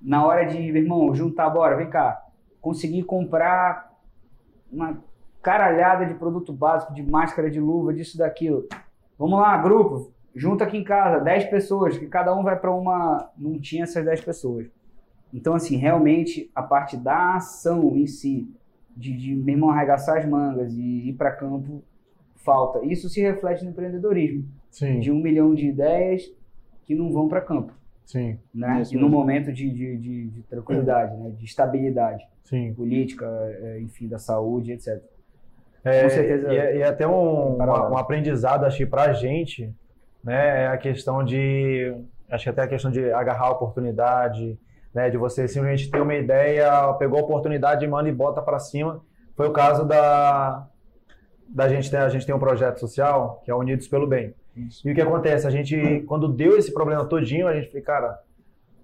[0.00, 2.24] Na hora de, meu irmão, juntar, bora, vem cá.
[2.60, 3.92] Conseguir comprar
[4.70, 5.02] uma
[5.42, 8.68] caralhada de produto básico, de máscara, de luva, disso, daquilo.
[9.18, 13.28] Vamos lá, grupo, junta aqui em casa, 10 pessoas, que cada um vai para uma.
[13.36, 14.68] Não tinha essas 10 pessoas.
[15.34, 18.48] Então, assim, realmente, a parte da ação em si,
[18.96, 21.82] de, de meu irmão, arregaçar as mangas e ir para campo,
[22.36, 22.84] falta.
[22.84, 24.44] Isso se reflete no empreendedorismo.
[24.70, 25.00] Sim.
[25.00, 26.30] De um milhão de ideias
[26.90, 27.72] que não vão para campo.
[28.04, 28.36] Sim.
[28.52, 28.82] Né?
[28.90, 29.08] E no mesmo.
[29.08, 31.30] momento de, de, de, de tranquilidade, né?
[31.30, 32.74] de estabilidade Sim.
[32.74, 33.24] política,
[33.62, 35.00] eh, enfim, da saúde, etc.
[35.84, 36.52] É, Com certeza.
[36.52, 39.72] E é, e é até um, uma- um aprendizado, acho que pra gente,
[40.24, 41.94] né, é a questão de,
[42.28, 44.58] acho que até a questão de agarrar a oportunidade,
[44.92, 49.00] né, de você simplesmente ter uma ideia, pegou a oportunidade, manda e bota pra cima.
[49.36, 50.66] Foi o caso da,
[51.48, 54.34] da gente, ter- a gente tem um projeto social, que é Unidos pelo Bem.
[54.68, 54.88] Isso.
[54.88, 55.46] E o que acontece?
[55.46, 58.18] A gente, quando deu esse problema todinho, a gente falou, cara,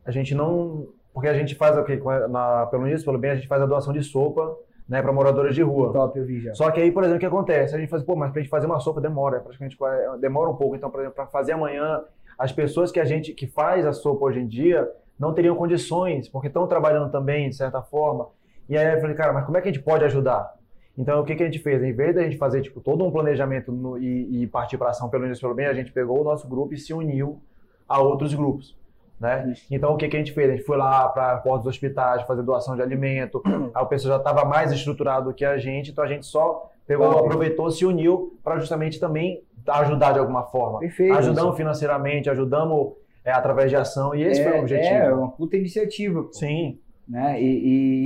[0.05, 0.89] a gente não.
[1.13, 2.01] Porque a gente faz o quê?
[2.29, 4.55] Na, pelo Unidos pelo Bem, a gente faz a doação de sopa
[4.89, 5.93] né, para moradores de rua.
[5.93, 6.55] Top, eu vi já.
[6.55, 7.75] Só que aí, por exemplo, o que acontece?
[7.75, 10.55] A gente faz, pô, mas pra gente fazer uma sopa demora, praticamente qua- demora um
[10.57, 10.77] pouco.
[10.77, 12.03] Então, por exemplo, para fazer amanhã,
[12.39, 14.87] as pessoas que a gente que faz a sopa hoje em dia
[15.19, 18.29] não teriam condições, porque estão trabalhando também, de certa forma.
[18.69, 20.55] E aí eu falei, cara, mas como é que a gente pode ajudar?
[20.99, 21.83] Então, o que, que a gente fez?
[21.83, 25.09] Em vez da gente fazer tipo, todo um planejamento no- e, e partir para ação
[25.11, 27.41] pelo Unidos pelo Bem, a gente pegou o nosso grupo e se uniu
[27.89, 28.75] a outros grupos.
[29.21, 29.51] Né?
[29.53, 29.67] Isso.
[29.71, 30.49] Então, o que, que a gente fez?
[30.51, 33.43] A gente foi lá para portas dos hospitais fazer doação de alimento.
[33.75, 37.11] Aí o pessoal já estava mais estruturado que a gente, então a gente só pegou,
[37.11, 40.79] aproveitou, se uniu para justamente também ajudar de alguma forma.
[40.81, 41.15] Perfeito.
[41.15, 42.93] Ajudamos financeiramente, ajudamos
[43.25, 44.95] é, através de ação, e esse é, foi o objetivo.
[44.95, 46.23] É, uma puta iniciativa.
[46.23, 46.33] pô.
[46.33, 46.79] Sim,
[47.09, 47.43] né?
[47.43, 47.47] E,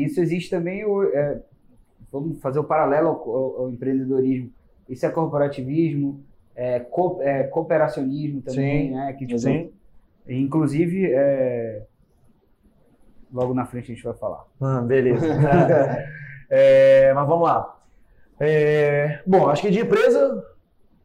[0.01, 1.41] e isso existe também, é,
[2.13, 4.51] vamos fazer o paralelo ao, ao- ao empreendedorismo.
[4.89, 6.23] Isso é corporativismo,
[6.55, 8.95] é, co- é cooperacionismo também, Sim.
[8.95, 9.13] né?
[9.13, 9.71] Que, tipo, sim.
[10.29, 11.83] Inclusive, é,
[13.33, 14.45] logo na frente a gente vai falar.
[14.61, 15.27] Ah, beleza.
[16.53, 17.79] É, mas vamos lá.
[18.41, 20.45] É, bom, acho que de empresa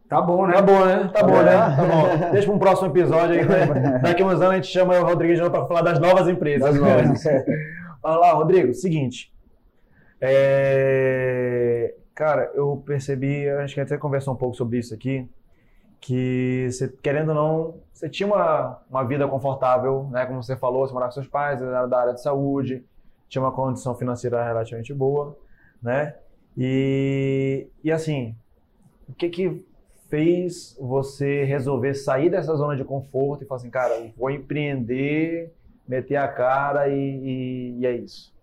[0.10, 0.54] Tá bom, né?
[0.54, 1.12] tá bom, né?
[1.14, 1.44] Tá bom, É.
[1.44, 1.52] né?
[1.76, 2.32] Tá bom.
[2.32, 3.46] Deixa para um próximo episódio aí.
[3.48, 4.00] né?
[4.02, 6.28] Daqui a uns anos a gente chama o Rodrigo de novo para falar das novas
[6.28, 6.62] empresas.
[6.74, 7.24] Das novas.
[8.02, 9.32] Olha lá, Rodrigo, seguinte.
[10.22, 15.30] É, Cara, eu percebi, acho que até conversou um pouco sobre isso aqui,
[16.00, 20.26] que você, querendo ou não, você tinha uma, uma vida confortável, né?
[20.26, 22.86] Como você falou, você morava com seus pais, era da área de saúde,
[23.28, 25.38] tinha uma condição financeira relativamente boa,
[25.84, 26.16] né?
[26.58, 28.34] E, e assim,
[29.10, 29.66] o que que
[30.10, 35.54] fez você resolver sair dessa zona de conforto e falar assim, cara, vou empreender,
[35.86, 38.35] meter a cara e, e, e é isso?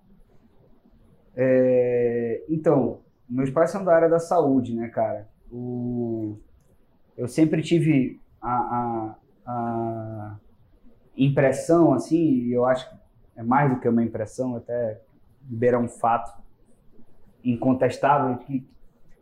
[1.36, 5.28] É, então, meus pais são da área da saúde, né, cara?
[5.50, 6.38] O,
[7.16, 9.16] eu sempre tive a, a,
[9.46, 10.36] a
[11.16, 12.96] impressão, assim, e eu acho que
[13.36, 15.00] é mais do que uma impressão, até
[15.40, 16.40] beira um fato
[17.44, 18.66] incontestável, que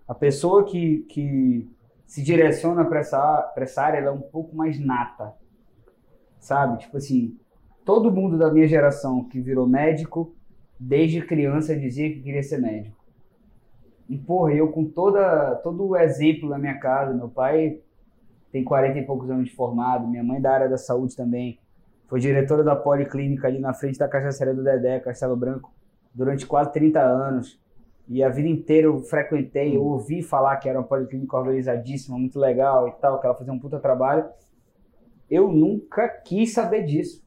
[0.07, 1.71] a pessoa que, que
[2.07, 5.33] se direciona para essa, essa área, ela é um pouco mais nata,
[6.41, 6.79] sabe?
[6.79, 7.39] Tipo assim,
[7.85, 10.35] todo mundo da minha geração que virou médico,
[10.81, 12.97] desde criança dizia que queria ser médico.
[14.09, 17.79] E, porra, eu com toda, todo o exemplo na minha casa, meu pai
[18.51, 21.61] tem 40 e poucos anos de formado, minha mãe da área da saúde também,
[22.09, 25.73] foi diretora da policlínica ali na frente da cachaçaria do Dedé, Castelo Branco,
[26.13, 27.61] durante quase 30 anos.
[28.09, 32.41] E a vida inteira eu frequentei, eu ouvi falar que era uma policlínica organizadíssima, muito
[32.41, 34.25] legal e tal, que ela fazia um puta trabalho.
[35.31, 37.23] Eu nunca quis saber disso.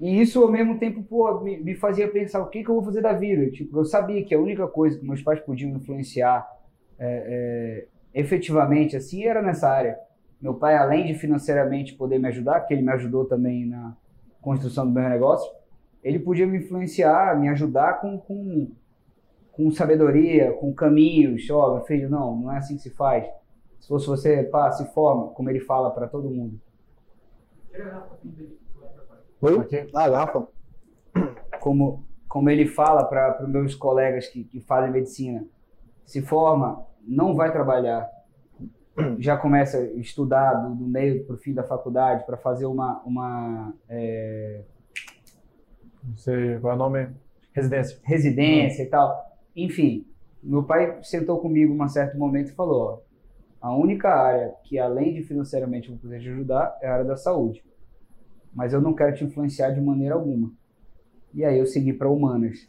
[0.00, 2.84] E isso, ao mesmo tempo, pô, me, me fazia pensar o que, que eu vou
[2.84, 3.50] fazer da vida.
[3.50, 6.48] Tipo, eu sabia que a única coisa que meus pais podiam influenciar
[6.98, 9.98] é, é, efetivamente assim era nessa área.
[10.40, 13.94] Meu pai, além de financeiramente poder me ajudar, que ele me ajudou também na
[14.40, 15.52] construção do meu negócio,
[16.02, 18.70] ele podia me influenciar, me ajudar com, com,
[19.52, 21.48] com sabedoria, com caminhos.
[21.50, 23.26] Ó, oh, meu filho, não, não é assim que se faz.
[23.78, 26.58] Se fosse você, pá, se forma, como ele fala para todo mundo.
[29.42, 29.58] Oi?
[29.58, 29.88] Aqui.
[29.94, 30.46] Ah, garrafa.
[31.60, 35.46] Como, como ele fala para os meus colegas que, que fazem medicina,
[36.04, 38.06] se forma, não vai trabalhar,
[39.18, 43.00] já começa a estudar do, do meio para o fim da faculdade para fazer uma,
[43.02, 44.62] uma é...
[46.04, 47.08] não sei qual é o nome,
[47.54, 49.24] residência, residência e tal.
[49.56, 50.06] Enfim,
[50.42, 53.02] meu pai sentou comigo um certo momento e falou:
[53.62, 56.92] ó, a única área que além de financeiramente eu vou poder te ajudar é a
[56.92, 57.64] área da saúde
[58.52, 60.52] mas eu não quero te influenciar de maneira alguma.
[61.32, 62.68] E aí eu segui para humanas.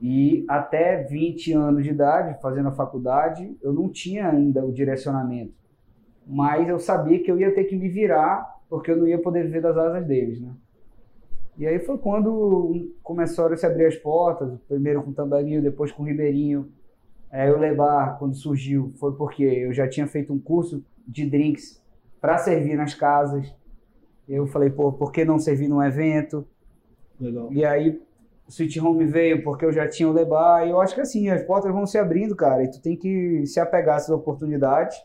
[0.00, 5.54] E até 20 anos de idade, fazendo a faculdade, eu não tinha ainda o direcionamento.
[6.26, 9.44] Mas eu sabia que eu ia ter que me virar, porque eu não ia poder
[9.44, 10.52] viver das asas deles, né?
[11.58, 15.90] E aí foi quando começaram a se abrir as portas, primeiro com o Tambarinho, depois
[15.90, 16.68] com o Ribeirinho.
[17.32, 21.82] É, o Lebar, quando surgiu, foi porque eu já tinha feito um curso de drinks
[22.20, 23.52] para servir nas casas.
[24.28, 26.46] Eu falei, pô, por que não servir num evento?
[27.18, 27.52] Legal.
[27.52, 27.90] E aí
[28.46, 30.66] o Sweet Home veio porque eu já tinha o Lebar.
[30.66, 32.62] E eu acho que assim, as portas vão se abrindo, cara.
[32.62, 34.96] E tu tem que se apegar a essas oportunidades.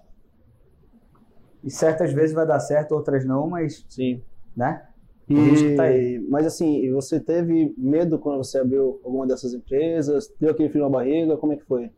[1.63, 3.85] E certas vezes vai dar certo, outras não, mas.
[3.87, 4.21] Sim.
[4.55, 4.85] Né?
[5.29, 5.83] E, tá
[6.29, 10.33] mas assim, você teve medo quando você abriu alguma dessas empresas?
[10.39, 11.37] Deu aquele frio na barriga?
[11.37, 11.89] Como é que foi?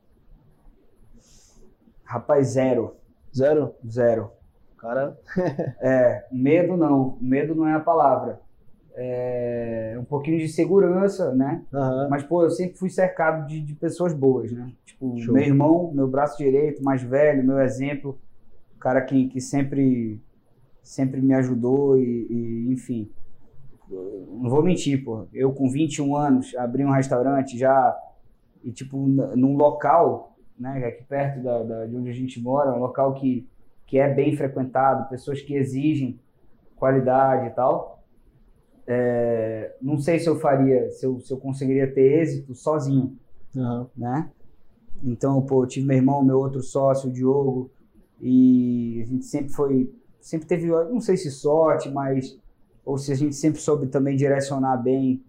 [2.03, 2.95] Rapaz, zero.
[3.35, 3.73] Zero?
[3.89, 4.31] Zero.
[4.85, 5.17] Cara.
[5.81, 7.17] é, medo não.
[7.19, 8.39] Medo não é a palavra.
[8.93, 11.63] É um pouquinho de segurança, né?
[11.73, 12.07] Uhum.
[12.09, 14.71] Mas, pô, eu sempre fui cercado de, de pessoas boas, né?
[14.85, 15.33] Tipo, Show.
[15.33, 18.17] meu irmão, meu braço direito, mais velho, meu exemplo,
[18.79, 20.21] cara que, que sempre,
[20.83, 23.09] sempre me ajudou e, e, enfim.
[23.89, 25.27] Não vou mentir, pô.
[25.33, 27.97] Eu com 21 anos abri um restaurante já
[28.63, 30.85] e, tipo, num local, né?
[30.85, 33.47] Aqui perto da, da de onde a gente mora, um local que
[33.85, 36.19] que é bem frequentado, pessoas que exigem
[36.75, 38.03] qualidade e tal.
[38.87, 43.17] É, não sei se eu faria, se eu, se eu conseguiria ter êxito sozinho,
[43.55, 43.87] uhum.
[43.95, 44.29] né?
[45.03, 47.71] Então, pô, eu tive meu irmão, meu outro sócio, o Diogo,
[48.21, 52.39] e a gente sempre foi, sempre teve, não sei se sorte, mas
[52.83, 55.23] ou se a gente sempre soube também direcionar bem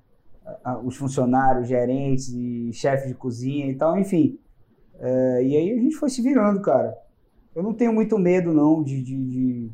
[0.85, 4.39] os funcionários, gerentes e chefes de cozinha e tal, enfim.
[4.99, 7.06] É, e aí a gente foi se virando, cara
[7.57, 9.71] eu não tenho muito medo, não, de, de, de,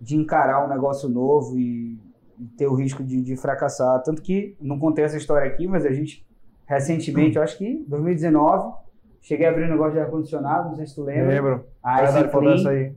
[0.00, 2.00] de encarar um negócio novo e,
[2.38, 4.02] e ter o risco de, de, fracassar.
[4.02, 6.26] Tanto que, não contei essa história aqui, mas a gente,
[6.64, 8.72] recentemente, eu acho que 2019,
[9.20, 11.28] cheguei a abrir um negócio de ar-condicionado, não sei se tu lembra.
[11.28, 11.64] Lembro.
[11.82, 12.70] A Ice Clean.
[12.70, 12.94] Aí.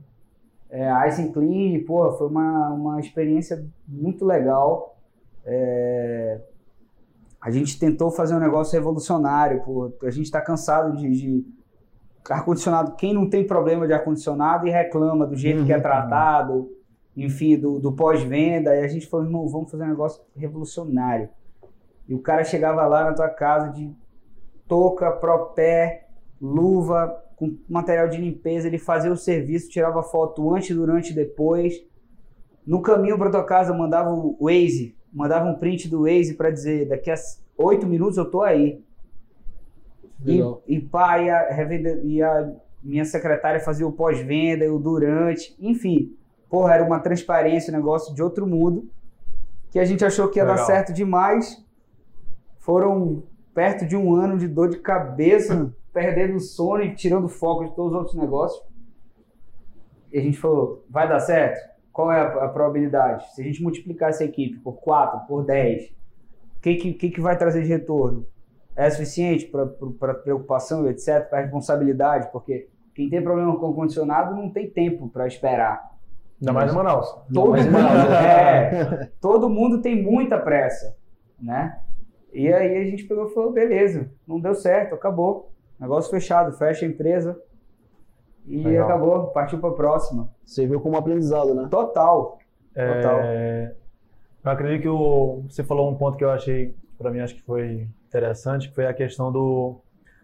[0.70, 4.96] É, Ice Clean, pô, foi uma, uma experiência muito legal.
[5.44, 6.40] É,
[7.38, 9.92] a gente tentou fazer um negócio revolucionário, pô.
[10.02, 11.44] A gente está cansado de, de
[12.28, 15.82] ar-condicionado, quem não tem problema de ar-condicionado e reclama do jeito uhum, que é uhum.
[15.82, 16.70] tratado,
[17.16, 21.28] enfim, do, do pós-venda, e a gente falou, irmão, vamos fazer um negócio revolucionário.
[22.08, 23.92] E o cara chegava lá na tua casa de
[24.66, 26.06] touca, propé,
[26.40, 31.84] luva, com material de limpeza, ele fazia o serviço, tirava foto antes, durante e depois.
[32.66, 36.88] No caminho para tua casa, mandava o Waze, mandava um print do Waze para dizer,
[36.88, 37.14] daqui a
[37.58, 38.82] oito minutos eu tô aí.
[40.66, 46.14] E, e pá, ia, revender, ia minha secretária fazia o pós-venda, o durante, enfim.
[46.50, 48.88] Porra, era uma transparência, um negócio de outro mundo,
[49.70, 50.58] que a gente achou que ia Legal.
[50.58, 51.64] dar certo demais.
[52.58, 53.22] Foram
[53.54, 57.92] perto de um ano de dor de cabeça, perdendo sono e tirando foco de todos
[57.92, 58.62] os outros negócios.
[60.12, 61.58] E a gente falou, vai dar certo?
[61.92, 63.34] Qual é a, a probabilidade?
[63.34, 67.36] Se a gente multiplicar essa equipe por 4, por 10, o que, que, que vai
[67.36, 68.26] trazer de retorno?
[68.76, 72.30] É suficiente para preocupação, etc., para responsabilidade?
[72.32, 75.92] Porque quem tem problema com o condicionado não tem tempo para esperar.
[76.40, 77.08] Ainda mais em Manaus.
[77.32, 78.10] Todo, mundo, Manaus.
[78.10, 80.96] É, todo mundo tem muita pressa,
[81.40, 81.78] né?
[82.32, 85.52] E aí a gente pegou e falou, beleza, não deu certo, acabou.
[85.78, 87.40] Negócio fechado, fecha a empresa
[88.46, 88.86] e Legal.
[88.86, 90.28] acabou, partiu para a próxima.
[90.44, 91.68] Você viu como aprendizado, né?
[91.70, 92.38] Total.
[92.74, 93.20] É, Total.
[94.44, 97.42] Eu acredito que o, você falou um ponto que eu achei, para mim, acho que
[97.42, 99.80] foi interessante, que foi a questão do,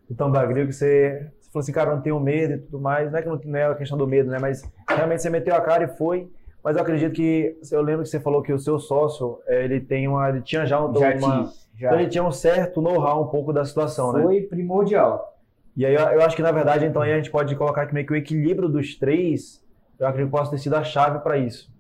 [0.09, 3.11] do tambagril, que você, você falou assim, cara, não tenho medo e tudo mais.
[3.11, 4.38] Não é que não, não é a questão do medo, né?
[4.40, 6.31] Mas realmente você meteu a cara e foi.
[6.62, 9.81] Mas eu acredito que, eu lembro que você falou que o seu sócio, é, ele
[9.81, 11.88] tem uma, ele tinha já, um, já uma, tinha, já.
[11.88, 14.26] Então ele tinha um certo know-how um pouco da situação, foi né?
[14.26, 15.38] Foi primordial.
[15.74, 17.94] E aí eu, eu, acho que na verdade então aí a gente pode colocar que
[17.94, 19.64] meio que o equilíbrio dos três,
[19.98, 21.72] eu acredito que possa ter sido a chave para isso.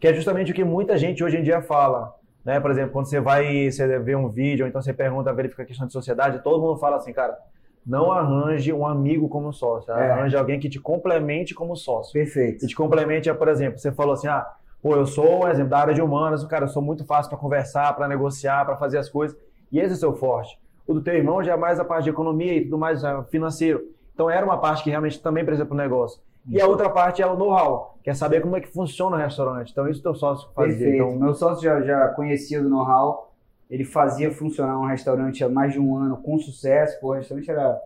[0.00, 2.12] Que é justamente o que muita gente hoje em dia fala,
[2.46, 2.60] né?
[2.60, 5.66] Por exemplo, quando você vai, você vê um vídeo, ou então você pergunta, verifica a
[5.66, 7.36] questão de sociedade, todo mundo fala assim, cara,
[7.84, 10.12] não arranje um amigo como sócio, é.
[10.12, 12.12] arranje alguém que te complemente como sócio.
[12.12, 12.60] Perfeito.
[12.60, 14.46] Que te complemente, por exemplo, você falou assim, ah,
[14.80, 17.38] pô, eu sou um exemplo da área de humanas, cara, eu sou muito fácil para
[17.38, 19.36] conversar, para negociar, para fazer as coisas,
[19.72, 20.56] e esse é o seu forte.
[20.86, 23.22] O do teu irmão já é mais a parte de economia e tudo mais é
[23.24, 23.82] financeiro.
[24.14, 26.20] Então era uma parte que realmente também precisa para o negócio.
[26.48, 29.18] E a outra parte é o know-how, que é saber como é que funciona o
[29.18, 29.70] restaurante.
[29.72, 30.78] Então isso o teu sócio fazia.
[30.78, 31.04] Perfeito.
[31.04, 31.18] Então...
[31.18, 33.32] Meu sócio já, já conhecia do know-how,
[33.68, 37.00] ele fazia funcionar um restaurante há mais de um ano com sucesso.
[37.00, 37.80] Pô, o restaurante era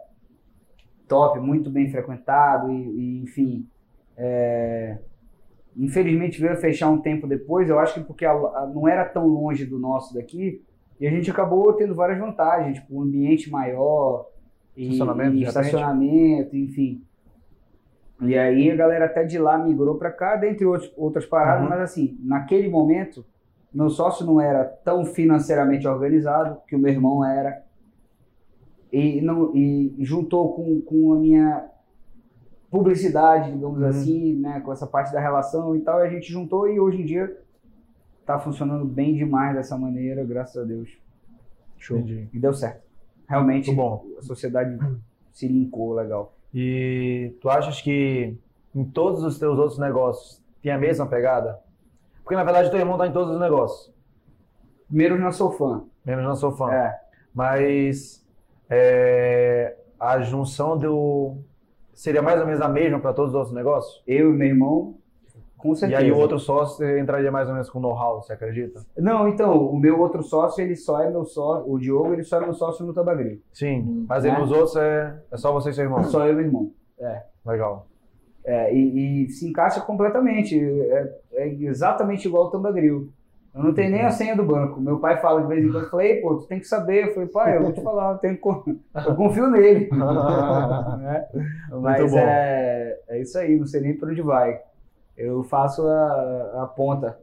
[1.09, 3.67] top, muito bem frequentado e, e enfim.
[4.17, 4.99] É...
[5.77, 7.69] Infelizmente veio fechar um tempo depois.
[7.71, 10.63] Eu acho que porque a, a, não era tão longe do nosso daqui,
[11.01, 14.27] e a gente acabou tendo várias vantagens, tipo, um ambiente maior,
[14.77, 17.03] e, estacionamento, e estacionamento enfim.
[18.23, 21.71] E aí a galera até de lá migrou para cá, dentre outros, outras paradas, uhum.
[21.71, 23.25] mas assim, naquele momento,
[23.73, 27.63] meu sócio não era tão financeiramente organizado que o meu irmão era.
[28.93, 31.65] E, não, e juntou com, com a minha
[32.71, 33.89] publicidade, digamos uhum.
[33.89, 37.03] assim, né, com essa parte da relação e tal, e a gente juntou e hoje
[37.03, 37.37] em dia
[38.27, 40.89] tá funcionando bem demais dessa maneira, graças a Deus.
[41.79, 41.99] Show.
[41.99, 42.29] Entendi.
[42.33, 42.83] E deu certo.
[43.27, 44.05] Realmente, bom.
[44.19, 44.79] a sociedade
[45.33, 46.35] se linkou legal.
[46.53, 48.37] E tu achas que
[48.75, 51.59] em todos os teus outros negócios tem a mesma pegada?
[52.23, 53.93] Porque na verdade teu irmão tá em todos os negócios.
[54.89, 55.85] Menos não sou fã.
[56.05, 56.73] Menos não sou fã.
[56.73, 57.01] É.
[57.35, 58.27] Mas
[58.69, 61.37] é, a junção do.
[61.93, 64.03] Seria mais ou menos a mesma para todos os outros negócios?
[64.07, 64.95] Eu e meu irmão
[65.61, 66.01] com certeza.
[66.01, 68.81] E aí o outro sócio entraria mais ou menos com know-how, você acredita?
[68.97, 72.39] Não, então, o meu outro sócio, ele só é meu sócio, o Diogo, ele só
[72.39, 73.41] é meu sócio no Tabagril.
[73.53, 74.37] Sim, mas né?
[74.39, 76.03] nos outros é, é só você e seu irmão?
[76.05, 77.23] Só eu e meu irmão, é.
[77.45, 77.87] Legal.
[78.45, 83.13] É, e, e, se encaixa completamente, é, é, exatamente igual o Tambagril.
[83.55, 84.81] Eu não tenho nem a senha do banco.
[84.81, 87.09] Meu pai fala de vez em quando, eu falei, pô, tu tem que saber.
[87.09, 88.39] Eu falei, pai, eu vou te falar, eu, tenho,
[89.07, 89.91] eu confio nele.
[89.93, 91.27] né?
[91.83, 94.61] Mas é, é isso aí, não sei nem para onde vai
[95.17, 97.19] eu faço a, a ponta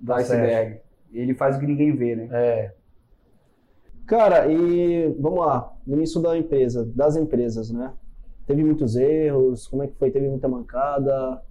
[0.00, 0.80] do tá iceberg.
[1.12, 2.28] E ele faz o que ninguém vê, né?
[2.32, 2.74] É.
[4.06, 7.92] Cara, e vamos lá, no início da empresa, das empresas, né?
[8.46, 10.10] Teve muitos erros, como é que foi?
[10.10, 11.42] Teve muita mancada,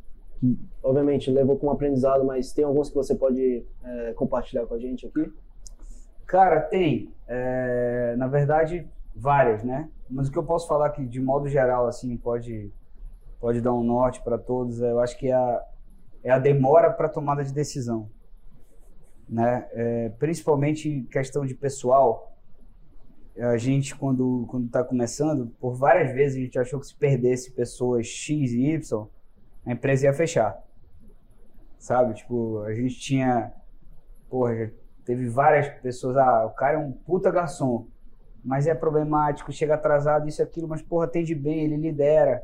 [0.81, 5.05] obviamente levou como aprendizado, mas tem alguns que você pode é, compartilhar com a gente
[5.05, 5.31] aqui?
[6.25, 7.13] Cara, tem.
[7.27, 9.89] É, na verdade, várias, né?
[10.09, 12.71] Mas o que eu posso falar que de modo geral, assim, pode,
[13.39, 15.63] pode dar um norte para todos, eu acho que é a,
[16.25, 18.09] é a demora para tomada de decisão.
[19.29, 19.67] Né?
[19.73, 22.35] É, principalmente questão de pessoal.
[23.37, 28.07] A gente, quando está começando, por várias vezes a gente achou que se perdesse pessoas
[28.07, 29.07] X e Y,
[29.63, 30.59] a empresa ia fechar.
[31.77, 32.15] Sabe?
[32.15, 33.53] Tipo, a gente tinha.
[34.27, 34.71] Porra,
[35.03, 36.17] teve várias pessoas.
[36.17, 37.87] Ah, o cara é um puta garçom,
[38.43, 42.43] mas é problemático, chega atrasado, isso aquilo, mas porra, atende bem, ele lidera.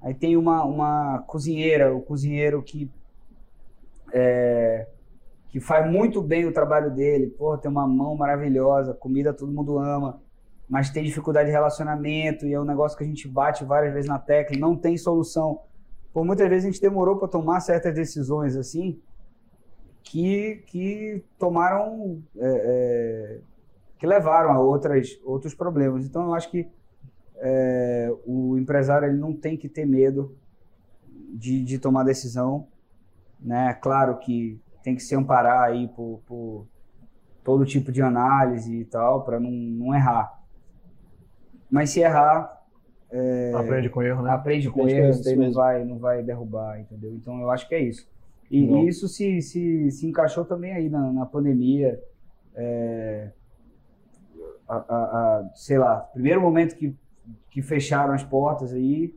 [0.00, 2.88] Aí tem uma, uma cozinheira, o cozinheiro que
[4.12, 4.86] é,
[5.48, 7.28] que faz muito bem o trabalho dele.
[7.28, 10.20] Porra, tem uma mão maravilhosa, comida todo mundo ama,
[10.68, 14.08] mas tem dificuldade de relacionamento e é um negócio que a gente bate várias vezes
[14.08, 15.60] na tecla, não tem solução.
[16.12, 19.00] Por muitas vezes a gente demorou para tomar certas decisões assim,
[20.02, 23.40] que, que tomaram, é, é,
[23.98, 26.04] que levaram a outras, outros problemas.
[26.04, 26.68] Então eu acho que
[27.36, 30.36] é, o empresário ele não tem que ter medo
[31.32, 32.68] de, de tomar decisão,
[33.40, 33.74] né?
[33.74, 36.66] Claro que tem que se amparar aí por, por
[37.44, 40.38] todo tipo de análise e tal para não, não errar.
[41.70, 42.60] Mas se errar,
[43.10, 44.30] é, aprende com erro, né?
[44.30, 47.12] Aprende com aprende erros, daí não vai, não vai derrubar, entendeu?
[47.14, 48.08] Então eu acho que é isso.
[48.50, 52.00] E, e isso se, se, se encaixou também aí na, na pandemia.
[52.54, 53.30] É,
[54.68, 56.96] a, a, a, sei lá, primeiro momento que,
[57.50, 59.12] que fecharam as portas aí,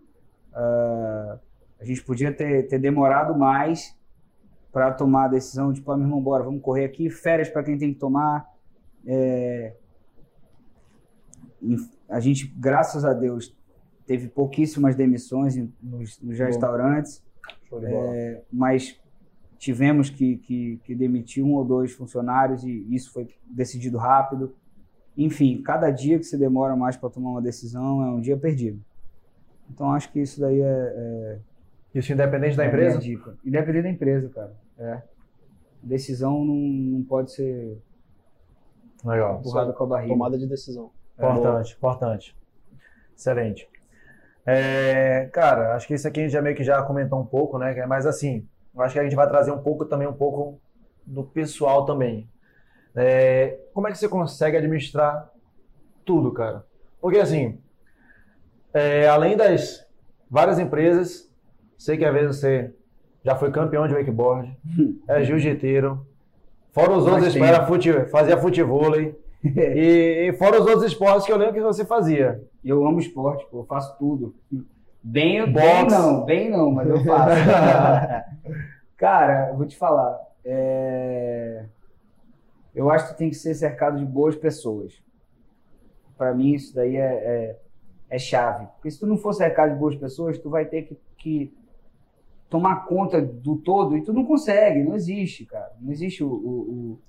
[0.52, 1.40] uh,
[1.80, 3.96] a gente podia ter, ter demorado mais
[4.74, 7.78] para tomar a decisão de, pô, meu irmão, bora, vamos correr aqui, férias para quem
[7.78, 8.52] tem que tomar.
[9.06, 9.76] É,
[12.10, 13.56] a gente, graças a Deus,
[14.08, 17.24] teve pouquíssimas demissões nos, nos restaurantes,
[17.84, 19.00] é, mas
[19.60, 24.56] tivemos que, que, que, demitir um ou dois funcionários e isso foi decidido rápido.
[25.16, 28.84] Enfim, cada dia que se demora mais para tomar uma decisão é um dia perdido.
[29.70, 30.66] Então acho que isso daí é.
[30.66, 31.40] é
[31.94, 33.00] isso independente da é empresa?
[33.46, 34.63] Independente da empresa, cara.
[34.78, 35.02] É.
[35.82, 37.82] Decisão não, não pode ser.
[39.04, 39.40] Legal.
[39.40, 40.14] Empurrada com a barriga.
[40.14, 40.92] Tomada de decisão.
[41.18, 41.76] Importante, é.
[41.76, 42.38] importante.
[43.16, 43.70] Excelente.
[44.46, 47.58] É, cara, acho que isso aqui a gente já meio que já comentou um pouco,
[47.58, 47.86] né?
[47.86, 48.48] Mas assim,
[48.78, 50.60] acho que a gente vai trazer um pouco também, um pouco
[51.06, 52.30] do pessoal também.
[52.96, 55.32] É, como é que você consegue administrar
[56.06, 56.66] tudo, cara?
[57.00, 57.60] Porque assim,
[58.74, 59.86] é, além das
[60.30, 61.32] várias empresas,
[61.78, 62.74] sei que às vezes você
[63.24, 64.56] já foi campeão de wakeboard,
[65.08, 66.06] é jiu-jiteiro,
[66.72, 71.38] fora os outros, era fute, fazia futevôlei, e, e fora os outros esportes que eu
[71.38, 72.42] lembro que você fazia.
[72.64, 74.34] Eu amo esporte, pô, eu faço tudo.
[75.04, 77.36] Bem, bem não, bem não, mas eu faço.
[78.96, 80.18] Cara, eu vou te falar.
[80.46, 81.66] É...
[82.74, 84.94] Eu acho que tu tem que ser cercado de boas pessoas.
[86.18, 87.60] Para mim, isso daí é, é,
[88.10, 88.66] é, chave.
[88.76, 91.58] Porque se tu não for cercado de boas pessoas, tu vai ter que, que
[92.54, 95.72] tomar conta do todo e tu não consegue, não existe, cara.
[95.82, 97.00] Não existe o, o,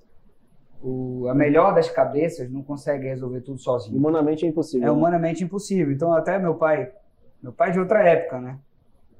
[0.81, 3.95] o, o, a melhor das cabeças não consegue resolver tudo sozinho.
[3.95, 4.87] Humanamente é impossível.
[4.87, 4.91] É né?
[4.91, 5.93] humanamente impossível.
[5.93, 6.91] Então até meu pai,
[7.43, 8.59] meu pai é de outra época, né?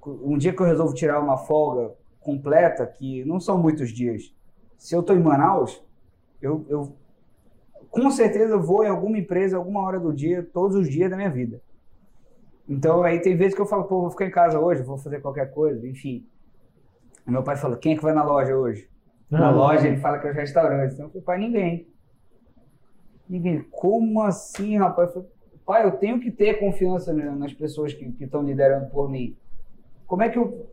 [0.04, 4.34] Um dia que eu resolvo tirar uma folga completa, que não são muitos dias.
[4.80, 5.80] Se eu estou em Manaus,
[6.42, 6.96] eu, eu
[7.92, 11.30] com certeza vou em alguma empresa, alguma hora do dia, todos os dias da minha
[11.30, 11.62] vida.
[12.68, 15.22] Então aí tem vezes que eu falo, pô, vou ficar em casa hoje, vou fazer
[15.22, 16.28] qualquer coisa, enfim.
[17.26, 18.90] meu pai fala, quem é que vai na loja hoje?
[19.30, 20.96] Na loja ele fala que é os restaurantes.
[20.96, 21.88] Então eu falei, pai, ninguém.
[23.28, 23.64] Ninguém.
[23.72, 25.10] Como assim, rapaz?
[25.10, 25.30] Eu falei,
[25.66, 29.36] pai, eu tenho que ter confiança nas pessoas que estão liderando por mim.
[30.06, 30.70] Como é que eu.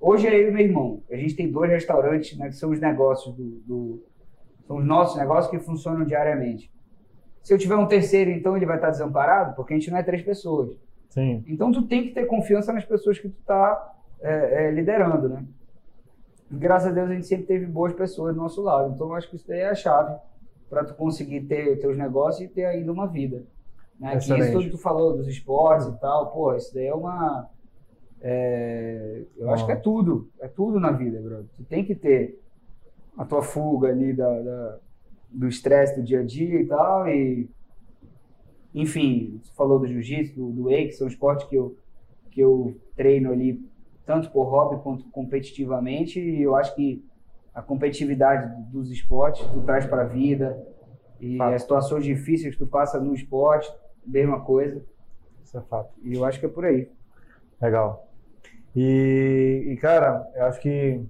[0.00, 1.02] Hoje é eu e meu irmão.
[1.10, 4.04] A gente tem dois restaurantes, né, que são os negócios do, do.
[4.66, 6.72] São os nossos negócios que funcionam diariamente.
[7.42, 10.02] Se eu tiver um terceiro, então ele vai estar desamparado, porque a gente não é
[10.02, 10.76] três pessoas.
[11.10, 11.44] Sim.
[11.46, 15.44] Então tu tem que ter confiança nas pessoas que tu está é, é, liderando, né?
[16.50, 18.94] E, graças a Deus a gente sempre teve boas pessoas do nosso lado.
[18.94, 20.16] Então eu acho que isso daí é a chave
[20.68, 23.44] para tu conseguir ter teus negócios e ter ainda uma vida.
[23.98, 24.12] Né?
[24.12, 27.48] Que isso tudo que tu falou dos esportes e tal, pô, isso daí é uma
[28.22, 31.44] é, eu acho que é tudo, é tudo na vida, bro.
[31.56, 32.38] Tu tem que ter
[33.16, 34.78] a tua fuga ali da, da
[35.30, 37.48] do estresse do dia a dia e tal e
[38.74, 41.76] enfim, você falou do jiu-jitsu, do, do wake, são esportes que eu,
[42.30, 43.64] que eu treino ali
[44.06, 47.04] tanto por hobby quanto competitivamente e eu acho que
[47.54, 50.60] a competitividade dos esportes tu traz para a vida
[51.20, 51.54] e fato.
[51.54, 53.72] as situações difíceis que tu passa no esporte,
[54.06, 54.84] mesma coisa.
[55.44, 55.92] Isso é fato.
[56.02, 56.88] E eu acho que é por aí.
[57.60, 58.08] Legal.
[58.74, 61.04] E, e cara, eu acho que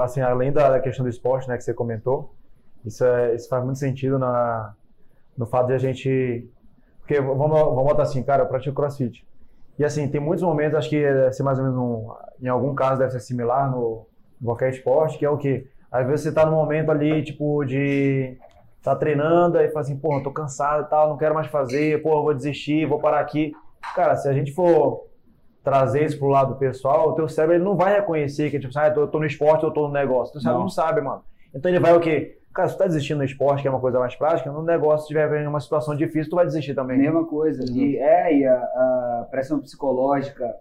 [0.00, 2.34] assim, além da questão do esporte, né, que você comentou,
[2.84, 4.74] isso, é, isso faz muito sentido na,
[5.36, 6.48] no fato de a gente
[7.08, 9.26] porque vamos, vamos botar assim, cara, eu pratico crossfit.
[9.78, 12.74] E assim, tem muitos momentos, acho que deve ser mais ou menos um, em algum
[12.74, 14.06] caso deve ser similar no
[14.40, 17.64] em qualquer esporte, que é o que às vezes você tá no momento ali, tipo,
[17.64, 18.36] de
[18.82, 22.22] tá treinando, aí fala assim, pô, tô cansado e tal, não quero mais fazer, pô,
[22.22, 23.52] vou desistir, vou parar aqui.
[23.94, 25.06] Cara, se a gente for
[25.64, 28.88] trazer isso pro lado pessoal, o teu cérebro ele não vai reconhecer que, tipo, ah,
[28.88, 30.30] eu tô, eu tô no esporte, eu tô no negócio.
[30.30, 30.64] O teu cérebro não.
[30.66, 31.22] não sabe, mano.
[31.54, 32.38] Então ele vai o quê?
[32.52, 35.06] Cara, se tu tá desistindo no esporte, que é uma coisa mais prática, no negócio,
[35.06, 36.98] se tiver uma situação difícil, tu vai desistir também.
[36.98, 37.62] Mesma coisa.
[37.62, 37.76] Uhum.
[37.76, 40.56] E, é, e a, a, pressão psicológica,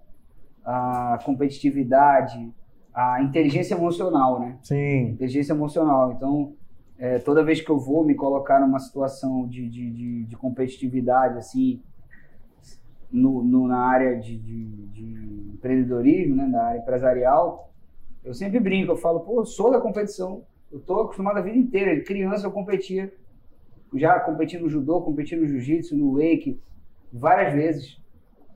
[0.64, 2.54] a competitividade,
[2.94, 4.58] a inteligência emocional, né?
[4.62, 5.10] Sim.
[5.10, 6.12] Inteligência emocional.
[6.12, 6.54] Então,
[7.00, 11.38] é, toda vez que eu vou me colocar numa situação de, de, de, de competitividade,
[11.38, 11.82] assim,
[13.12, 14.88] no, no, na área de, de,
[15.54, 17.72] empreendedorismo, né, na área empresarial,
[18.24, 21.96] eu sempre brinco, eu falo, pô, sou da competição eu tô acostumado a vida inteira.
[21.96, 23.14] De criança eu competia,
[23.96, 26.60] já competi no judô, competi no jiu-jitsu, no wake,
[27.12, 28.02] várias vezes.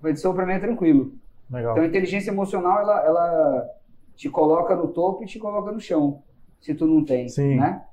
[0.03, 1.13] dizer para mim é tranquilo.
[1.49, 1.71] Legal.
[1.73, 3.69] Então a inteligência emocional ela, ela
[4.15, 6.21] te coloca no topo e te coloca no chão,
[6.59, 7.55] se tu não tem, Sim.
[7.55, 7.83] né?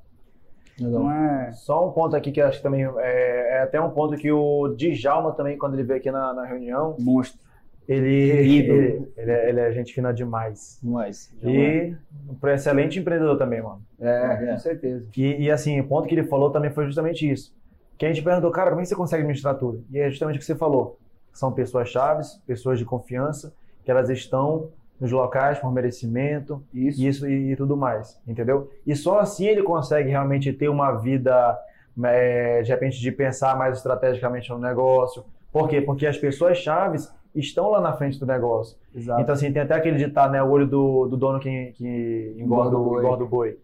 [0.80, 3.90] Então é Só um ponto aqui que eu acho que também é, é até um
[3.90, 7.40] ponto que o Djalma também, quando ele veio aqui na, na reunião, monstro.
[7.88, 10.78] Ele, ele, ele, é, ele é gente fina demais.
[10.82, 11.34] Demais.
[11.42, 11.94] E
[12.28, 13.82] um excelente empreendedor também, mano.
[13.98, 14.52] É, É.
[14.52, 15.06] com certeza.
[15.16, 17.56] E, e assim, o ponto que ele falou também foi justamente isso.
[17.96, 19.84] Que a gente perguntou, cara, como é que você consegue administrar tudo?
[19.90, 20.98] E é justamente o que você falou.
[21.32, 23.52] São pessoas chaves, pessoas de confiança,
[23.84, 24.70] que elas estão
[25.00, 27.00] nos locais por merecimento, Isso.
[27.02, 28.68] isso e, e tudo mais, entendeu?
[28.86, 31.56] E só assim ele consegue realmente ter uma vida,
[32.04, 35.24] é, de repente, de pensar mais estrategicamente no negócio.
[35.52, 35.80] Por quê?
[35.80, 38.76] Porque as pessoas chaves estão lá na frente do negócio.
[38.94, 39.20] Exato.
[39.20, 40.42] Então, assim, tem até aquele ditado, né?
[40.42, 43.58] O olho do, do dono que, que engorda, o engorda o boi.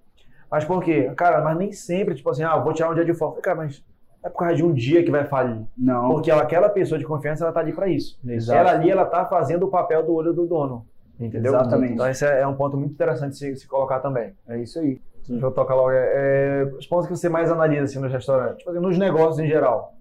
[0.51, 1.13] Mas por quê?
[1.17, 3.41] Cara, mas nem sempre, tipo assim, ah, vou tirar um dia de folga.
[3.41, 3.83] Cara, mas
[4.23, 5.63] é por causa de um dia que vai falir.
[5.77, 6.11] Não.
[6.11, 8.19] Porque aquela pessoa de confiança, ela tá ali para isso.
[8.27, 8.59] Exato.
[8.59, 10.87] Ela ali, ela tá fazendo o papel do olho do dono.
[11.19, 11.55] Entendeu?
[11.55, 11.93] Exatamente.
[11.95, 14.33] Então, esse é é um ponto muito interessante de se, se colocar também.
[14.49, 15.01] É isso aí.
[15.29, 15.91] Deixa eu tocar logo.
[15.91, 19.39] É, é, os pontos que você mais analisa assim, nos restaurantes, tipo assim, nos negócios
[19.39, 19.95] em geral.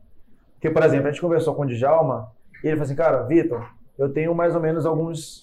[0.53, 2.31] Porque, por exemplo, a gente conversou com o Djalma
[2.63, 5.41] e ele falou assim, cara, Vitor, eu tenho mais ou menos alguns,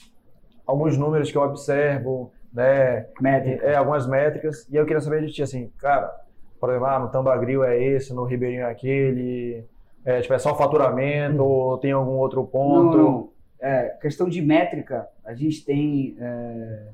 [0.67, 3.07] alguns números que eu observo, né?
[3.21, 3.65] Métrica.
[3.65, 4.67] É, algumas métricas.
[4.71, 6.11] E eu queria saber de ti, assim, cara,
[6.59, 9.65] por exemplo, ah, no Tambagril é esse, no Ribeirinho é aquele,
[10.05, 12.97] é, tipo, é só faturamento ou tem algum outro ponto?
[12.97, 13.31] Não, não.
[13.61, 16.17] É, questão de métrica, a gente tem.
[16.19, 16.89] é,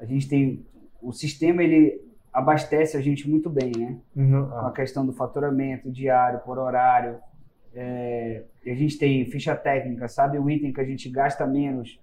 [0.00, 0.64] a gente tem.
[1.02, 2.00] O sistema ele
[2.32, 3.96] abastece a gente muito bem, né?
[4.16, 4.48] Uhum.
[4.48, 7.18] Com a questão do faturamento diário, por horário.
[7.78, 12.00] É, a gente tem ficha técnica, sabe o item que a gente gasta menos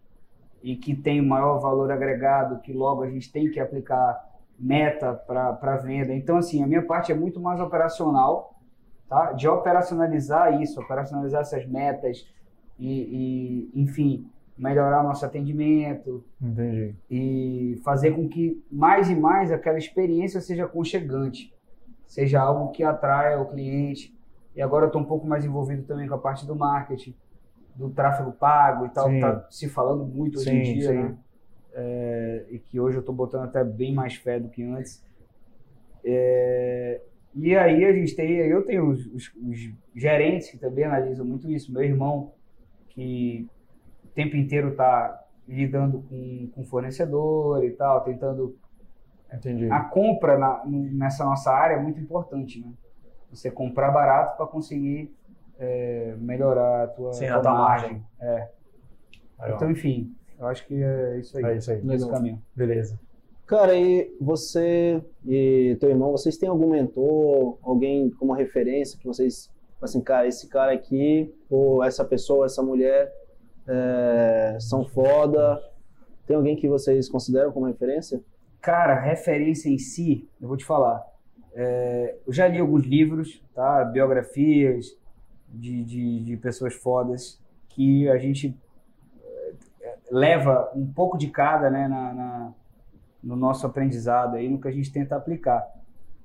[0.61, 4.23] e que tem o maior valor agregado, que logo a gente tem que aplicar
[4.57, 6.13] meta para venda.
[6.13, 8.55] Então, assim, a minha parte é muito mais operacional,
[9.09, 9.33] tá?
[9.33, 12.31] De operacionalizar isso, operacionalizar essas metas
[12.79, 16.95] e, e enfim, melhorar nosso atendimento entendi.
[17.09, 21.51] e fazer com que mais e mais aquela experiência seja aconchegante,
[22.05, 24.15] seja algo que atraia o cliente.
[24.55, 27.15] E agora eu estou um pouco mais envolvido também com a parte do marketing,
[27.75, 29.15] do tráfego pago e tal, Sim.
[29.15, 30.95] que tá se falando muito hoje em Sim, dia, sim.
[30.95, 31.17] né?
[31.75, 35.03] É, e que hoje eu estou botando até bem mais fé do que antes.
[36.03, 37.01] É,
[37.33, 41.49] e aí a gente tem, eu tenho os, os- os gerentes que também analisam muito
[41.49, 41.71] isso.
[41.73, 42.31] Meu irmão,
[42.89, 43.47] que
[44.03, 48.55] o tempo inteiro está lidando com, com fornecedor e tal, tentando.
[49.33, 49.67] Entendi.
[49.71, 52.71] A compra na- nessa nossa área é muito importante, né?
[53.33, 55.13] Você comprar barato para conseguir
[55.59, 58.03] é, melhorar a tua, Sim, tua a tua margem.
[58.19, 58.49] É.
[59.39, 59.55] Legal.
[59.55, 61.43] Então, enfim, eu acho que é isso aí.
[61.45, 61.77] é isso aí.
[61.77, 62.09] Esse Legal.
[62.09, 62.41] caminho.
[62.55, 62.99] Beleza.
[63.45, 69.49] Cara, e você e teu irmão, vocês têm algum mentor, alguém como referência que vocês,
[69.81, 73.13] assim, cara, esse cara aqui, ou essa pessoa, essa mulher,
[73.67, 75.61] é, são foda?
[76.25, 78.21] Tem alguém que vocês consideram como referência?
[78.61, 81.05] Cara, referência em si, eu vou te falar.
[81.55, 83.85] É, eu já li alguns livros, tá?
[83.85, 84.97] Biografias
[85.49, 87.39] de, de, de pessoas fodas
[87.69, 88.55] que a gente
[89.81, 92.53] é, leva um pouco de cada, né, na, na-
[93.23, 95.65] no nosso aprendizado aí, no que a gente tenta aplicar.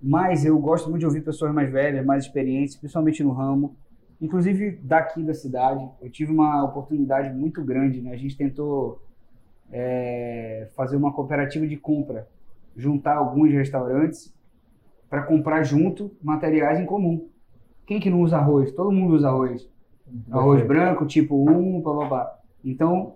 [0.02, 3.76] Mas eu gosto muito de ouvir pessoas mais velhas, mais experientes, principalmente no ramo,
[4.20, 5.88] inclusive daqui da cidade.
[6.02, 8.12] Eu tive uma oportunidade muito grande, né?
[8.12, 9.02] A gente tentou
[9.72, 12.28] é, fazer uma cooperativa de compra,
[12.76, 14.34] juntar alguns restaurantes
[15.08, 17.28] para comprar junto materiais em comum.
[17.86, 18.72] Quem que não usa arroz?
[18.72, 19.68] Todo mundo usa arroz.
[20.30, 20.68] Arroz Perfeito.
[20.68, 22.38] branco, tipo 1, blá, blá, blá.
[22.64, 23.14] Então,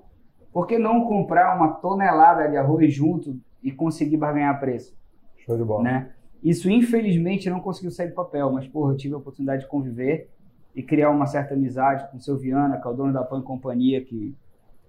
[0.53, 4.97] por que não comprar uma tonelada de arroz junto e conseguir barganhar preço?
[5.39, 5.83] Show de bola.
[5.83, 6.11] né?
[6.43, 10.29] Isso, infelizmente, não conseguiu sair do papel, mas, porra, eu tive a oportunidade de conviver
[10.75, 13.43] e criar uma certa amizade com o seu Viana, que é o dono da Pan
[13.43, 14.35] Companhia, que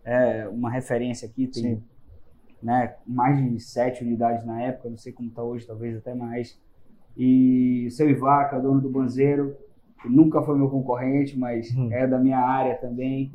[0.04, 1.84] é uma referência aqui, tem Sim.
[2.62, 6.60] né, mais de sete unidades na época, não sei como está hoje, talvez até mais.
[7.18, 8.10] E o seu
[8.56, 9.56] é o dono do Banzeiro,
[10.02, 11.90] que nunca foi meu concorrente, mas Hum.
[11.92, 13.32] é da minha área também.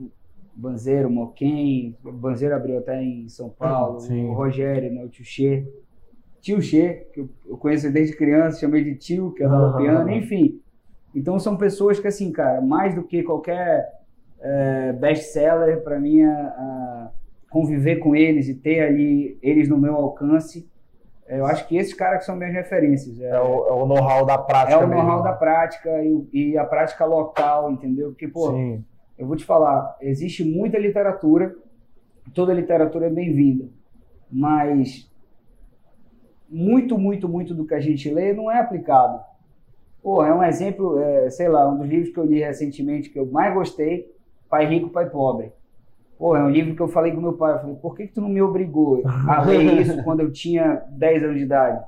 [0.55, 4.27] Banzeiro, Moquém, Banzeiro abriu até em São Paulo, Sim.
[4.29, 5.65] o Rogério, né, o Tio Xê.
[6.41, 10.61] Tio Xê, que eu- conheço desde criança, chamei de tio, que é da piano, enfim.
[11.15, 13.97] Então são pessoas que, assim, cara, mais do que qualquer
[14.41, 17.09] é, best-seller, para mim, é, é,
[17.51, 20.69] conviver com eles e ter ali eles no meu alcance,
[21.29, 23.21] eu acho que esses caras que são minhas referências.
[23.21, 26.65] É, É o, é know-how da prática é o know-how da prática e, e a
[26.65, 28.11] prática local, entendeu?
[28.11, 28.85] Porque, pô, Sim.
[29.19, 31.55] eu vou te falar, existe muita literatura,
[32.35, 33.69] toda literatura é bem-vinda,
[34.31, 35.11] mas
[36.49, 39.21] muito, muito, muito do que a gente lê não é aplicado.
[40.03, 43.19] Pô, é um exemplo, é, sei lá, um dos livros que eu li recentemente que
[43.19, 44.11] eu mais gostei
[44.49, 45.53] Pai Rico, Pai Pobre.
[46.19, 47.55] Pô, é um livro que eu falei com meu pai.
[47.55, 50.83] Eu falei, por que, que tu não me obrigou a ler isso quando eu tinha
[50.91, 51.81] 10 anos de idade?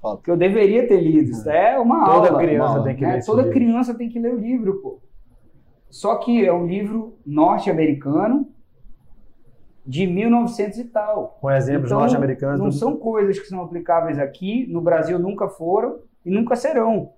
[0.00, 0.22] Falta.
[0.22, 1.30] Que eu deveria ter lido.
[1.30, 2.38] Isso é uma Toda aula.
[2.40, 3.12] criança Mal, tem que né?
[3.16, 3.54] ler Toda livro.
[3.54, 4.98] criança tem que ler o livro, pô.
[5.90, 8.48] Só que é um livro norte-americano
[9.86, 11.38] de 1900 e tal.
[11.40, 12.58] Com exemplos Então, norte-americanos.
[12.58, 17.10] Não do- são coisas que são aplicáveis aqui, no Brasil nunca foram e nunca serão.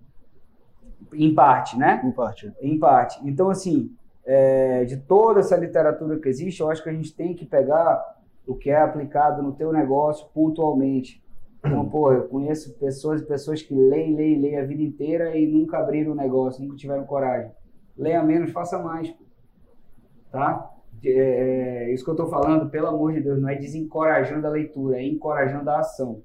[1.13, 2.03] Em parte, né?
[2.05, 2.53] Em parte.
[2.61, 3.21] Em parte.
[3.25, 3.91] Então, assim,
[4.27, 8.17] é, de toda essa literatura que existe, eu acho que a gente tem que pegar
[8.47, 11.25] o que é aplicado no teu negócio pontualmente.
[11.65, 15.47] Então, pô, eu conheço pessoas e pessoas que leem, leem, leem a vida inteira e
[15.47, 17.51] nunca abriram o negócio, nunca tiveram coragem.
[17.97, 19.13] Leia menos, faça mais.
[20.31, 20.71] Tá?
[21.05, 24.51] É, é, isso que eu estou falando, pelo amor de Deus, não é desencorajando a
[24.51, 26.23] leitura, é encorajando a ação.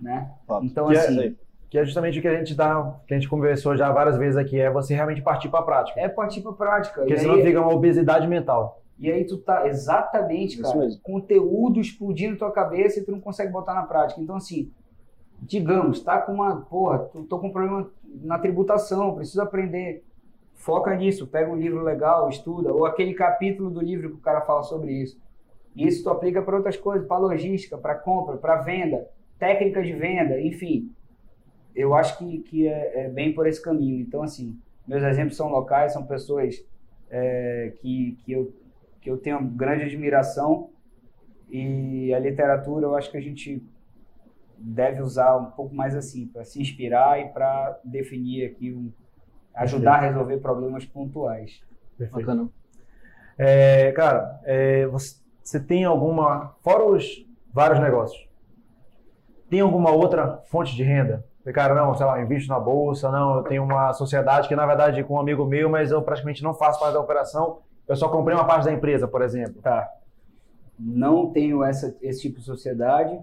[0.00, 0.30] Né?
[0.62, 1.36] Então, é- assim,
[1.70, 4.36] Que é justamente o que a gente dá, que a gente conversou já várias vezes
[4.36, 6.00] aqui, é você realmente partir para a prática.
[6.00, 7.00] é partir para prática.
[7.00, 8.82] Porque E senão aí- fica uma obesidade mental.
[8.98, 11.00] E aí tu tá exatamente, Isso cara, mesmo.
[11.02, 14.20] conteúdo explodindo na tua cabeça e tu não consegue botar na prática.
[14.20, 14.70] Então assim,
[15.40, 17.88] digamos, tá com uma, porra, tu tô com um problema
[18.22, 20.04] na tributação, preciso aprender.
[20.54, 24.42] Foca nisso, pega um livro legal, estuda, ou aquele capítulo do livro que o cara
[24.42, 25.18] fala sobre isso.
[25.74, 29.08] E isso tu aplica para outras coisas, para logística, para compra, para venda,
[29.38, 30.90] técnica de venda, enfim.
[31.74, 34.00] Eu acho que, que é, é bem por esse caminho.
[34.00, 36.64] Então, assim, meus exemplos são locais, são pessoas
[37.10, 38.52] é, que, que, eu,
[39.00, 40.70] que eu tenho grande admiração.
[41.48, 43.62] E a literatura, eu acho que a gente
[44.56, 48.92] deve usar um pouco mais assim, para se inspirar e para definir aqui, um,
[49.54, 51.62] ajudar a resolver problemas pontuais.
[51.96, 52.26] Perfeito.
[52.26, 52.48] Bacana.
[53.38, 58.28] É, cara, é, você, você tem alguma, fora os vários negócios,
[59.48, 61.24] tem alguma outra fonte de renda?
[61.42, 64.66] Porque, Cara, não, sei lá, invisto na bolsa, não, eu tenho uma sociedade que, na
[64.66, 67.96] verdade, é com um amigo meu, mas eu praticamente não faço parte da operação, eu
[67.96, 69.60] só comprei uma parte da empresa, por exemplo.
[69.62, 69.90] Tá.
[70.78, 73.18] Não tenho essa, esse tipo de sociedade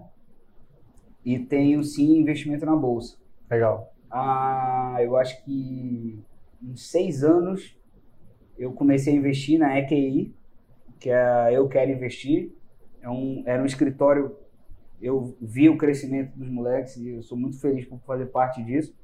[1.24, 3.16] e tenho sim investimento na bolsa.
[3.50, 3.92] Legal.
[4.10, 6.22] Ah, eu acho que
[6.62, 7.76] em seis anos
[8.58, 10.34] eu comecei a investir na EQI,
[10.98, 12.52] que é Eu Quero Investir.
[13.00, 14.36] É um, era um escritório,
[15.00, 18.96] eu vi o crescimento dos moleques e eu sou muito feliz por fazer parte disso.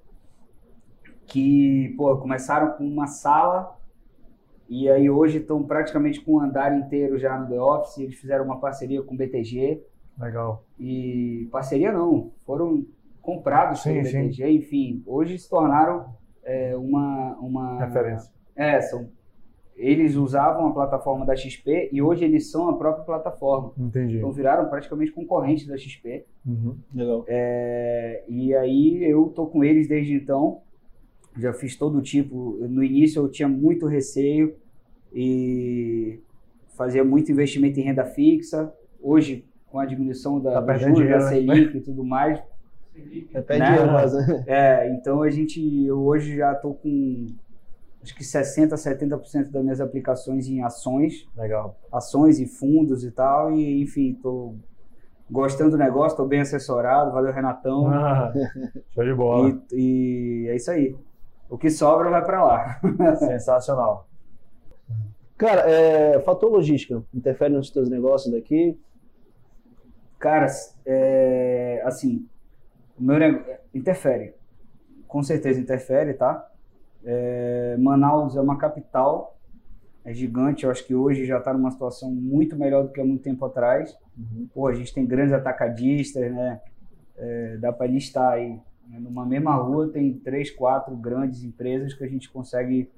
[1.27, 3.79] Que, pô, começaram com uma sala
[4.69, 7.99] e aí hoje estão praticamente com um andar inteiro já no The Office.
[7.99, 9.83] Eles fizeram uma parceria com o BTG
[10.19, 10.65] Legal.
[10.79, 12.85] e parceria não, foram
[13.23, 14.23] comprados Sim, pelo sim.
[14.29, 18.33] BTG, enfim, hoje se tornaram é, uma, uma Referência.
[18.55, 19.09] É, são,
[19.77, 24.19] eles usavam a plataforma da XP e hoje eles são a própria plataforma, Entendi.
[24.19, 26.25] então viraram praticamente concorrentes da XP.
[26.47, 26.77] Uhum.
[26.95, 27.25] Legal.
[27.27, 30.61] É, e aí eu tô com eles desde então,
[31.37, 32.59] já fiz todo tipo.
[32.69, 34.55] No início eu tinha muito receio
[35.13, 36.21] e
[36.77, 38.73] fazia muito investimento em renda fixa.
[39.03, 41.21] Hoje, com a diminuição da, Tá do juros, da né?
[41.29, 42.41] Selic e tudo mais,
[43.35, 43.65] É pé Né?
[43.67, 44.45] dinheiro quase, né?
[44.47, 47.27] é, então a gente, eu hoje já estou com
[48.05, 51.77] acho que 60, 70% das minhas aplicações em ações, Legal.
[51.91, 54.57] ações e fundos e tal, e enfim, estou
[55.31, 58.33] gostando do negócio, estou bem assessorado, valeu Renatão, Ah,
[58.95, 59.59] show de bola.
[59.73, 60.95] e, e é isso aí.
[61.49, 62.81] O que sobra vai para lá.
[63.19, 64.07] Sensacional.
[65.37, 68.79] Cara, é, fator logística interfere nos teus negócios daqui?
[70.19, 70.47] Cara,
[70.87, 72.27] é, assim,
[72.99, 73.43] o meu nego...
[73.75, 74.35] interfere,
[75.09, 76.51] com certeza interfere, tá?
[77.05, 79.37] É, Manaus é uma capital,
[80.05, 83.05] é gigante, eu acho que hoje já está numa situação muito melhor do que há
[83.05, 83.97] muito tempo atrás.
[84.53, 86.61] Pô, a gente tem grandes atacadistas, né?
[87.17, 88.61] É, dá para listar aí.
[88.89, 88.99] né?
[89.01, 92.91] Numa mesma rua tem três, quatro grandes empresas que a gente consegue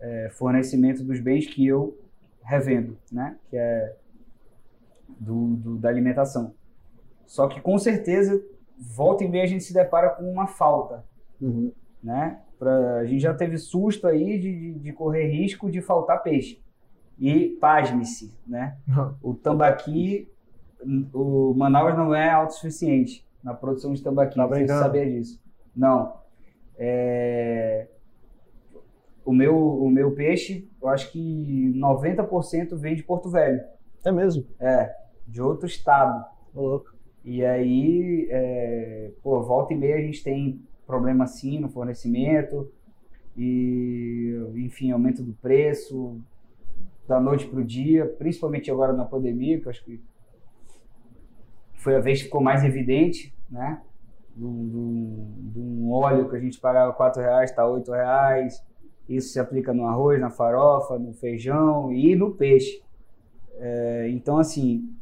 [0.00, 1.98] é, fornecimento dos bens que eu
[2.42, 3.36] revendo, né?
[3.50, 3.96] Que é
[5.20, 6.54] do, do- da alimentação.
[7.26, 8.40] Só que com certeza,
[8.78, 11.04] volta e meia a gente se depara com uma falta,
[11.40, 11.72] Uhum.
[12.02, 12.40] né?
[12.58, 16.60] Pra, a gente já teve susto aí de, de, correr risco de faltar peixe.
[17.18, 18.76] E pasme-se, né?
[19.22, 20.28] O tambaqui,
[21.12, 25.40] o Manaus não é autossuficiente na produção de tambaqui, Tá você saber disso.
[25.74, 26.14] Não.
[26.78, 27.88] É,
[29.24, 33.60] O, meu, o meu peixe, eu acho que 90% vem de Porto Velho.
[34.04, 34.44] É mesmo?
[34.58, 34.94] É,
[35.26, 36.24] de outro estado.
[36.54, 36.94] Ô, louco.
[37.24, 42.70] E aí, é, pô, volta e meia a gente tem problema assim no fornecimento
[43.36, 46.18] e, enfim, aumento do preço
[47.06, 50.00] da noite para o dia, principalmente agora na pandemia, que eu acho que
[51.74, 53.80] foi a vez que ficou mais evidente, né?
[54.34, 58.62] De um- óleo que a gente pagava 4 reais, está 8 reais.
[59.08, 62.82] Isso se aplica no arroz, na farofa, no feijão e no peixe.
[63.54, 64.92] É, então, assim,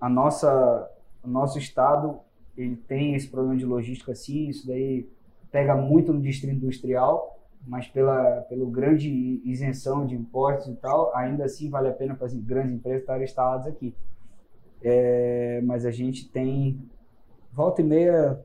[0.00, 0.90] a nossa,
[1.22, 2.20] o nosso estado
[2.56, 4.48] ele tem esse problema de logística, sim.
[4.48, 5.08] Isso daí
[5.50, 11.44] pega muito no distrito industrial, mas pela pelo grande isenção de impostos e tal, ainda
[11.44, 13.94] assim vale a pena para as grandes empresas estarem instaladas aqui.
[14.82, 16.78] É, mas a gente tem
[17.52, 18.38] volta e meia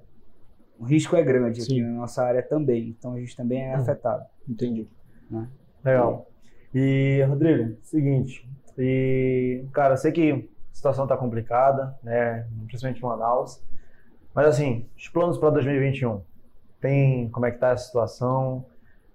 [0.79, 1.73] o risco é grande Sim.
[1.73, 3.81] aqui na nossa área também, então a gente também é hum.
[3.81, 4.25] afetado.
[4.47, 4.87] Entendi.
[5.29, 5.47] Né?
[5.83, 6.25] Legal.
[6.73, 13.05] E, Rodrigo, seguinte, e, cara, eu sei que a situação está complicada, né, principalmente em
[13.05, 13.61] Manaus,
[14.39, 16.21] mas assim, os planos para 2021,
[16.79, 18.63] tem como é que tá essa situação?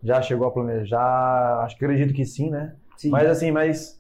[0.03, 1.63] Já chegou a planejar?
[1.65, 2.77] Acho que acredito que sim, né?
[2.95, 3.09] Sim.
[3.09, 3.99] Mas assim, mas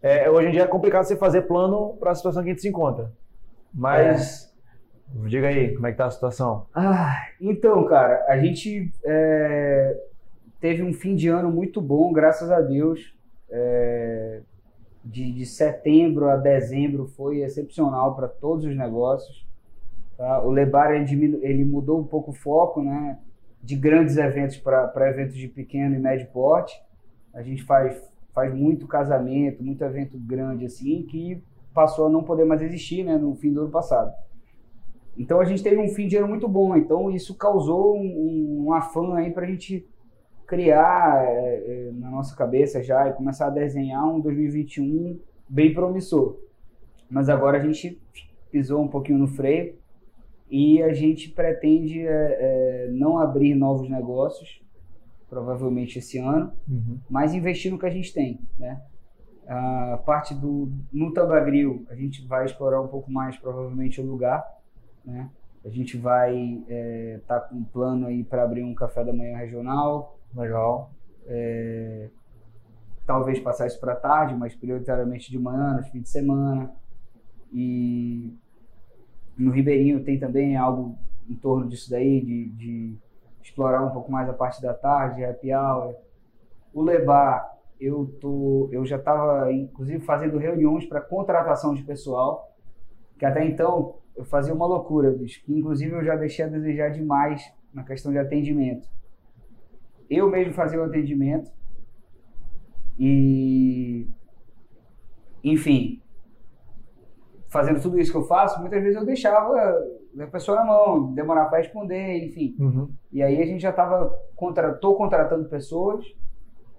[0.00, 2.62] é, hoje em dia é complicado você fazer plano para a situação que a gente
[2.62, 3.12] se encontra.
[3.74, 4.56] Mas
[5.14, 5.28] é.
[5.28, 6.64] diga aí, como é que tá a situação?
[6.74, 10.00] Ah, então, cara, a gente é,
[10.62, 13.14] teve um fim de ano muito bom, graças a Deus.
[13.50, 14.40] É,
[15.04, 19.43] de, de setembro a dezembro foi excepcional para todos os negócios.
[20.16, 20.42] Tá?
[20.42, 23.18] O Lebar ele, ele mudou um pouco o foco, né?
[23.62, 26.74] De grandes eventos para eventos de pequeno e médio porte.
[27.32, 28.00] A gente faz,
[28.32, 31.42] faz muito casamento, muito evento grande assim, que
[31.72, 33.16] passou a não poder mais existir, né?
[33.16, 34.12] No fim do ano passado.
[35.16, 36.76] Então a gente teve um fim de ano muito bom.
[36.76, 39.88] Então isso causou um, um afã aí para a gente
[40.46, 46.36] criar é, é, na nossa cabeça já e começar a desenhar um 2021 bem promissor.
[47.08, 48.00] Mas agora a gente
[48.50, 49.74] pisou um pouquinho no freio
[50.56, 54.62] e a gente pretende é, é, não abrir novos negócios,
[55.28, 57.00] provavelmente esse ano, uhum.
[57.10, 58.80] mas investir no que a gente tem, né?
[59.48, 64.46] A parte do no Tambagril, a gente vai explorar um pouco mais provavelmente o lugar,
[65.04, 65.28] né?
[65.64, 69.12] A gente vai estar é, tá com um plano aí para abrir um café da
[69.12, 70.20] manhã regional.
[70.32, 70.92] Legal.
[71.26, 72.10] É,
[73.04, 76.70] talvez passar isso para tarde, mas prioritariamente de manhã, nos fins de semana.
[77.52, 78.38] E
[79.36, 80.96] no Ribeirinho tem também algo
[81.28, 82.96] em torno disso daí, de, de
[83.42, 85.94] explorar um pouco mais a parte da tarde, happy hour.
[86.72, 92.52] O Lebar, eu, tô, eu já estava, inclusive, fazendo reuniões para contratação de pessoal,
[93.18, 97.52] que até então eu fazia uma loucura, bicho, inclusive eu já deixei a desejar demais
[97.72, 98.88] na questão de atendimento.
[100.08, 101.50] Eu mesmo fazia o atendimento
[102.98, 104.06] e,
[105.42, 106.00] enfim,
[107.54, 109.80] fazendo tudo isso que eu faço, muitas vezes eu deixava
[110.18, 112.56] a pessoa na mão, demorar para responder, enfim.
[112.58, 112.90] Uhum.
[113.12, 116.04] E aí a gente já estava contra, tô contratando pessoas,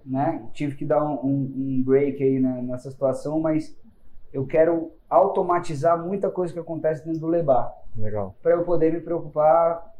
[0.04, 0.46] né?
[0.52, 3.74] Tive que dar um, um, um break aí né, nessa situação, mas
[4.30, 7.72] eu quero automatizar muita coisa que acontece dentro do Lebar.
[7.96, 8.36] Legal.
[8.42, 9.94] Para eu poder me preocupar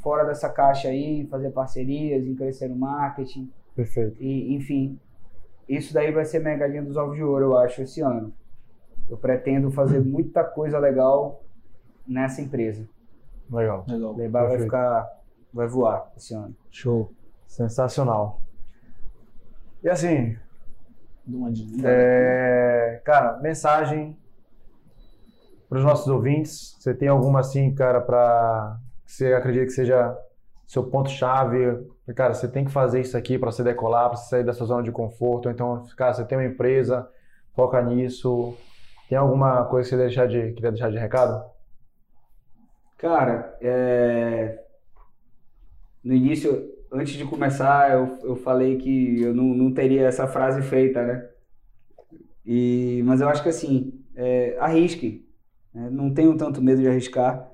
[0.00, 3.50] fora dessa caixa aí, em fazer parcerias, em crescer no marketing.
[3.74, 4.16] Perfeito.
[4.22, 4.96] E, enfim,
[5.68, 8.32] isso daí vai ser minha galinha dos ovos de ouro, eu acho, esse ano.
[9.10, 11.42] Eu pretendo fazer muita coisa legal
[12.06, 12.88] nessa empresa.
[13.50, 13.84] Legal.
[13.88, 14.14] legal.
[14.14, 15.08] Lebar vai ficar,
[15.52, 16.54] vai voar esse ano.
[16.70, 17.12] Show.
[17.46, 18.40] Sensacional.
[19.82, 20.36] E assim,
[21.84, 24.16] é, cara, mensagem
[25.68, 26.76] para os nossos ouvintes.
[26.78, 30.16] Você tem alguma assim, cara, para você acredita que seja
[30.66, 31.84] seu ponto chave?
[32.14, 34.66] Cara, você tem que fazer isso aqui para você decolar, para você sair da sua
[34.66, 35.48] zona de conforto.
[35.48, 37.08] Então, cara, você tem uma empresa,
[37.54, 38.56] foca nisso.
[39.10, 41.44] Tem alguma coisa que você deixar de, queria deixar de recado?
[42.96, 44.62] Cara, é...
[46.04, 50.62] no início, antes de começar, eu, eu falei que eu não, não teria essa frase
[50.62, 51.28] feita, né?
[52.46, 55.28] E, mas eu acho que assim, é, arrisque.
[55.74, 55.90] Né?
[55.90, 57.50] Não tenho tanto medo de arriscar.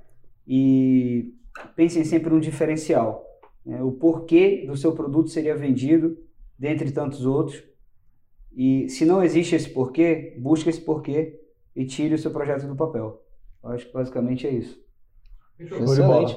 [0.47, 1.35] E
[1.75, 3.25] pensem sempre no diferencial.
[3.65, 3.83] Né?
[3.83, 6.19] O porquê do seu produto seria vendido,
[6.59, 7.65] dentre tantos outros.
[8.55, 11.46] E se não existe esse porquê, busque esse porquê
[11.77, 13.23] e tire o seu projeto do papel.
[13.63, 14.81] Eu acho que basicamente é isso.
[15.61, 16.37] Excelente.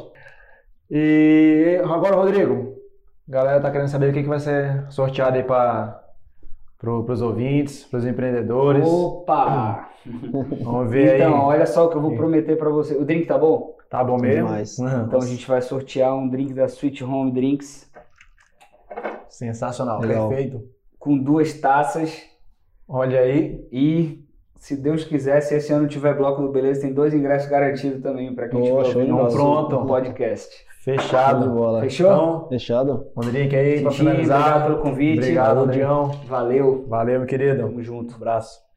[0.92, 2.76] E agora, Rodrigo,
[3.28, 6.04] a galera tá querendo saber o que, que vai ser sorteado aí para
[6.78, 8.88] pro, os ouvintes, para os empreendedores.
[8.88, 9.90] Opa!
[10.64, 11.42] Vamos ver então, aí.
[11.58, 12.96] olha só o que eu vou prometer para você.
[12.96, 13.78] O drink tá bom?
[13.90, 14.48] Tá bom mesmo?
[14.48, 14.78] Demais.
[15.08, 17.90] Então a gente vai sortear um drink da Sweet Home Drinks.
[19.28, 20.30] Sensacional, Legal.
[20.30, 20.68] perfeito.
[20.98, 22.24] Com duas taças.
[22.88, 23.68] Olha aí.
[23.72, 24.29] E
[24.60, 28.36] se Deus quiser, se esse ano tiver bloco do Beleza, tem dois ingressos garantidos também
[28.36, 29.76] para quem estiver ouvindo então, pronto.
[29.78, 30.68] o podcast.
[30.82, 31.50] Fechado.
[31.50, 31.82] Bola.
[31.82, 32.08] Fechou?
[32.08, 33.08] Então, Fechado.
[33.16, 34.40] Rodrigo aí para finalizar.
[34.40, 35.20] Obrigado pelo convite.
[35.20, 36.12] Obrigado, Rodrigão.
[36.26, 36.86] Valeu.
[36.88, 37.64] Valeu, meu querido.
[37.64, 38.14] Tamo junto.
[38.14, 38.69] Um abraço.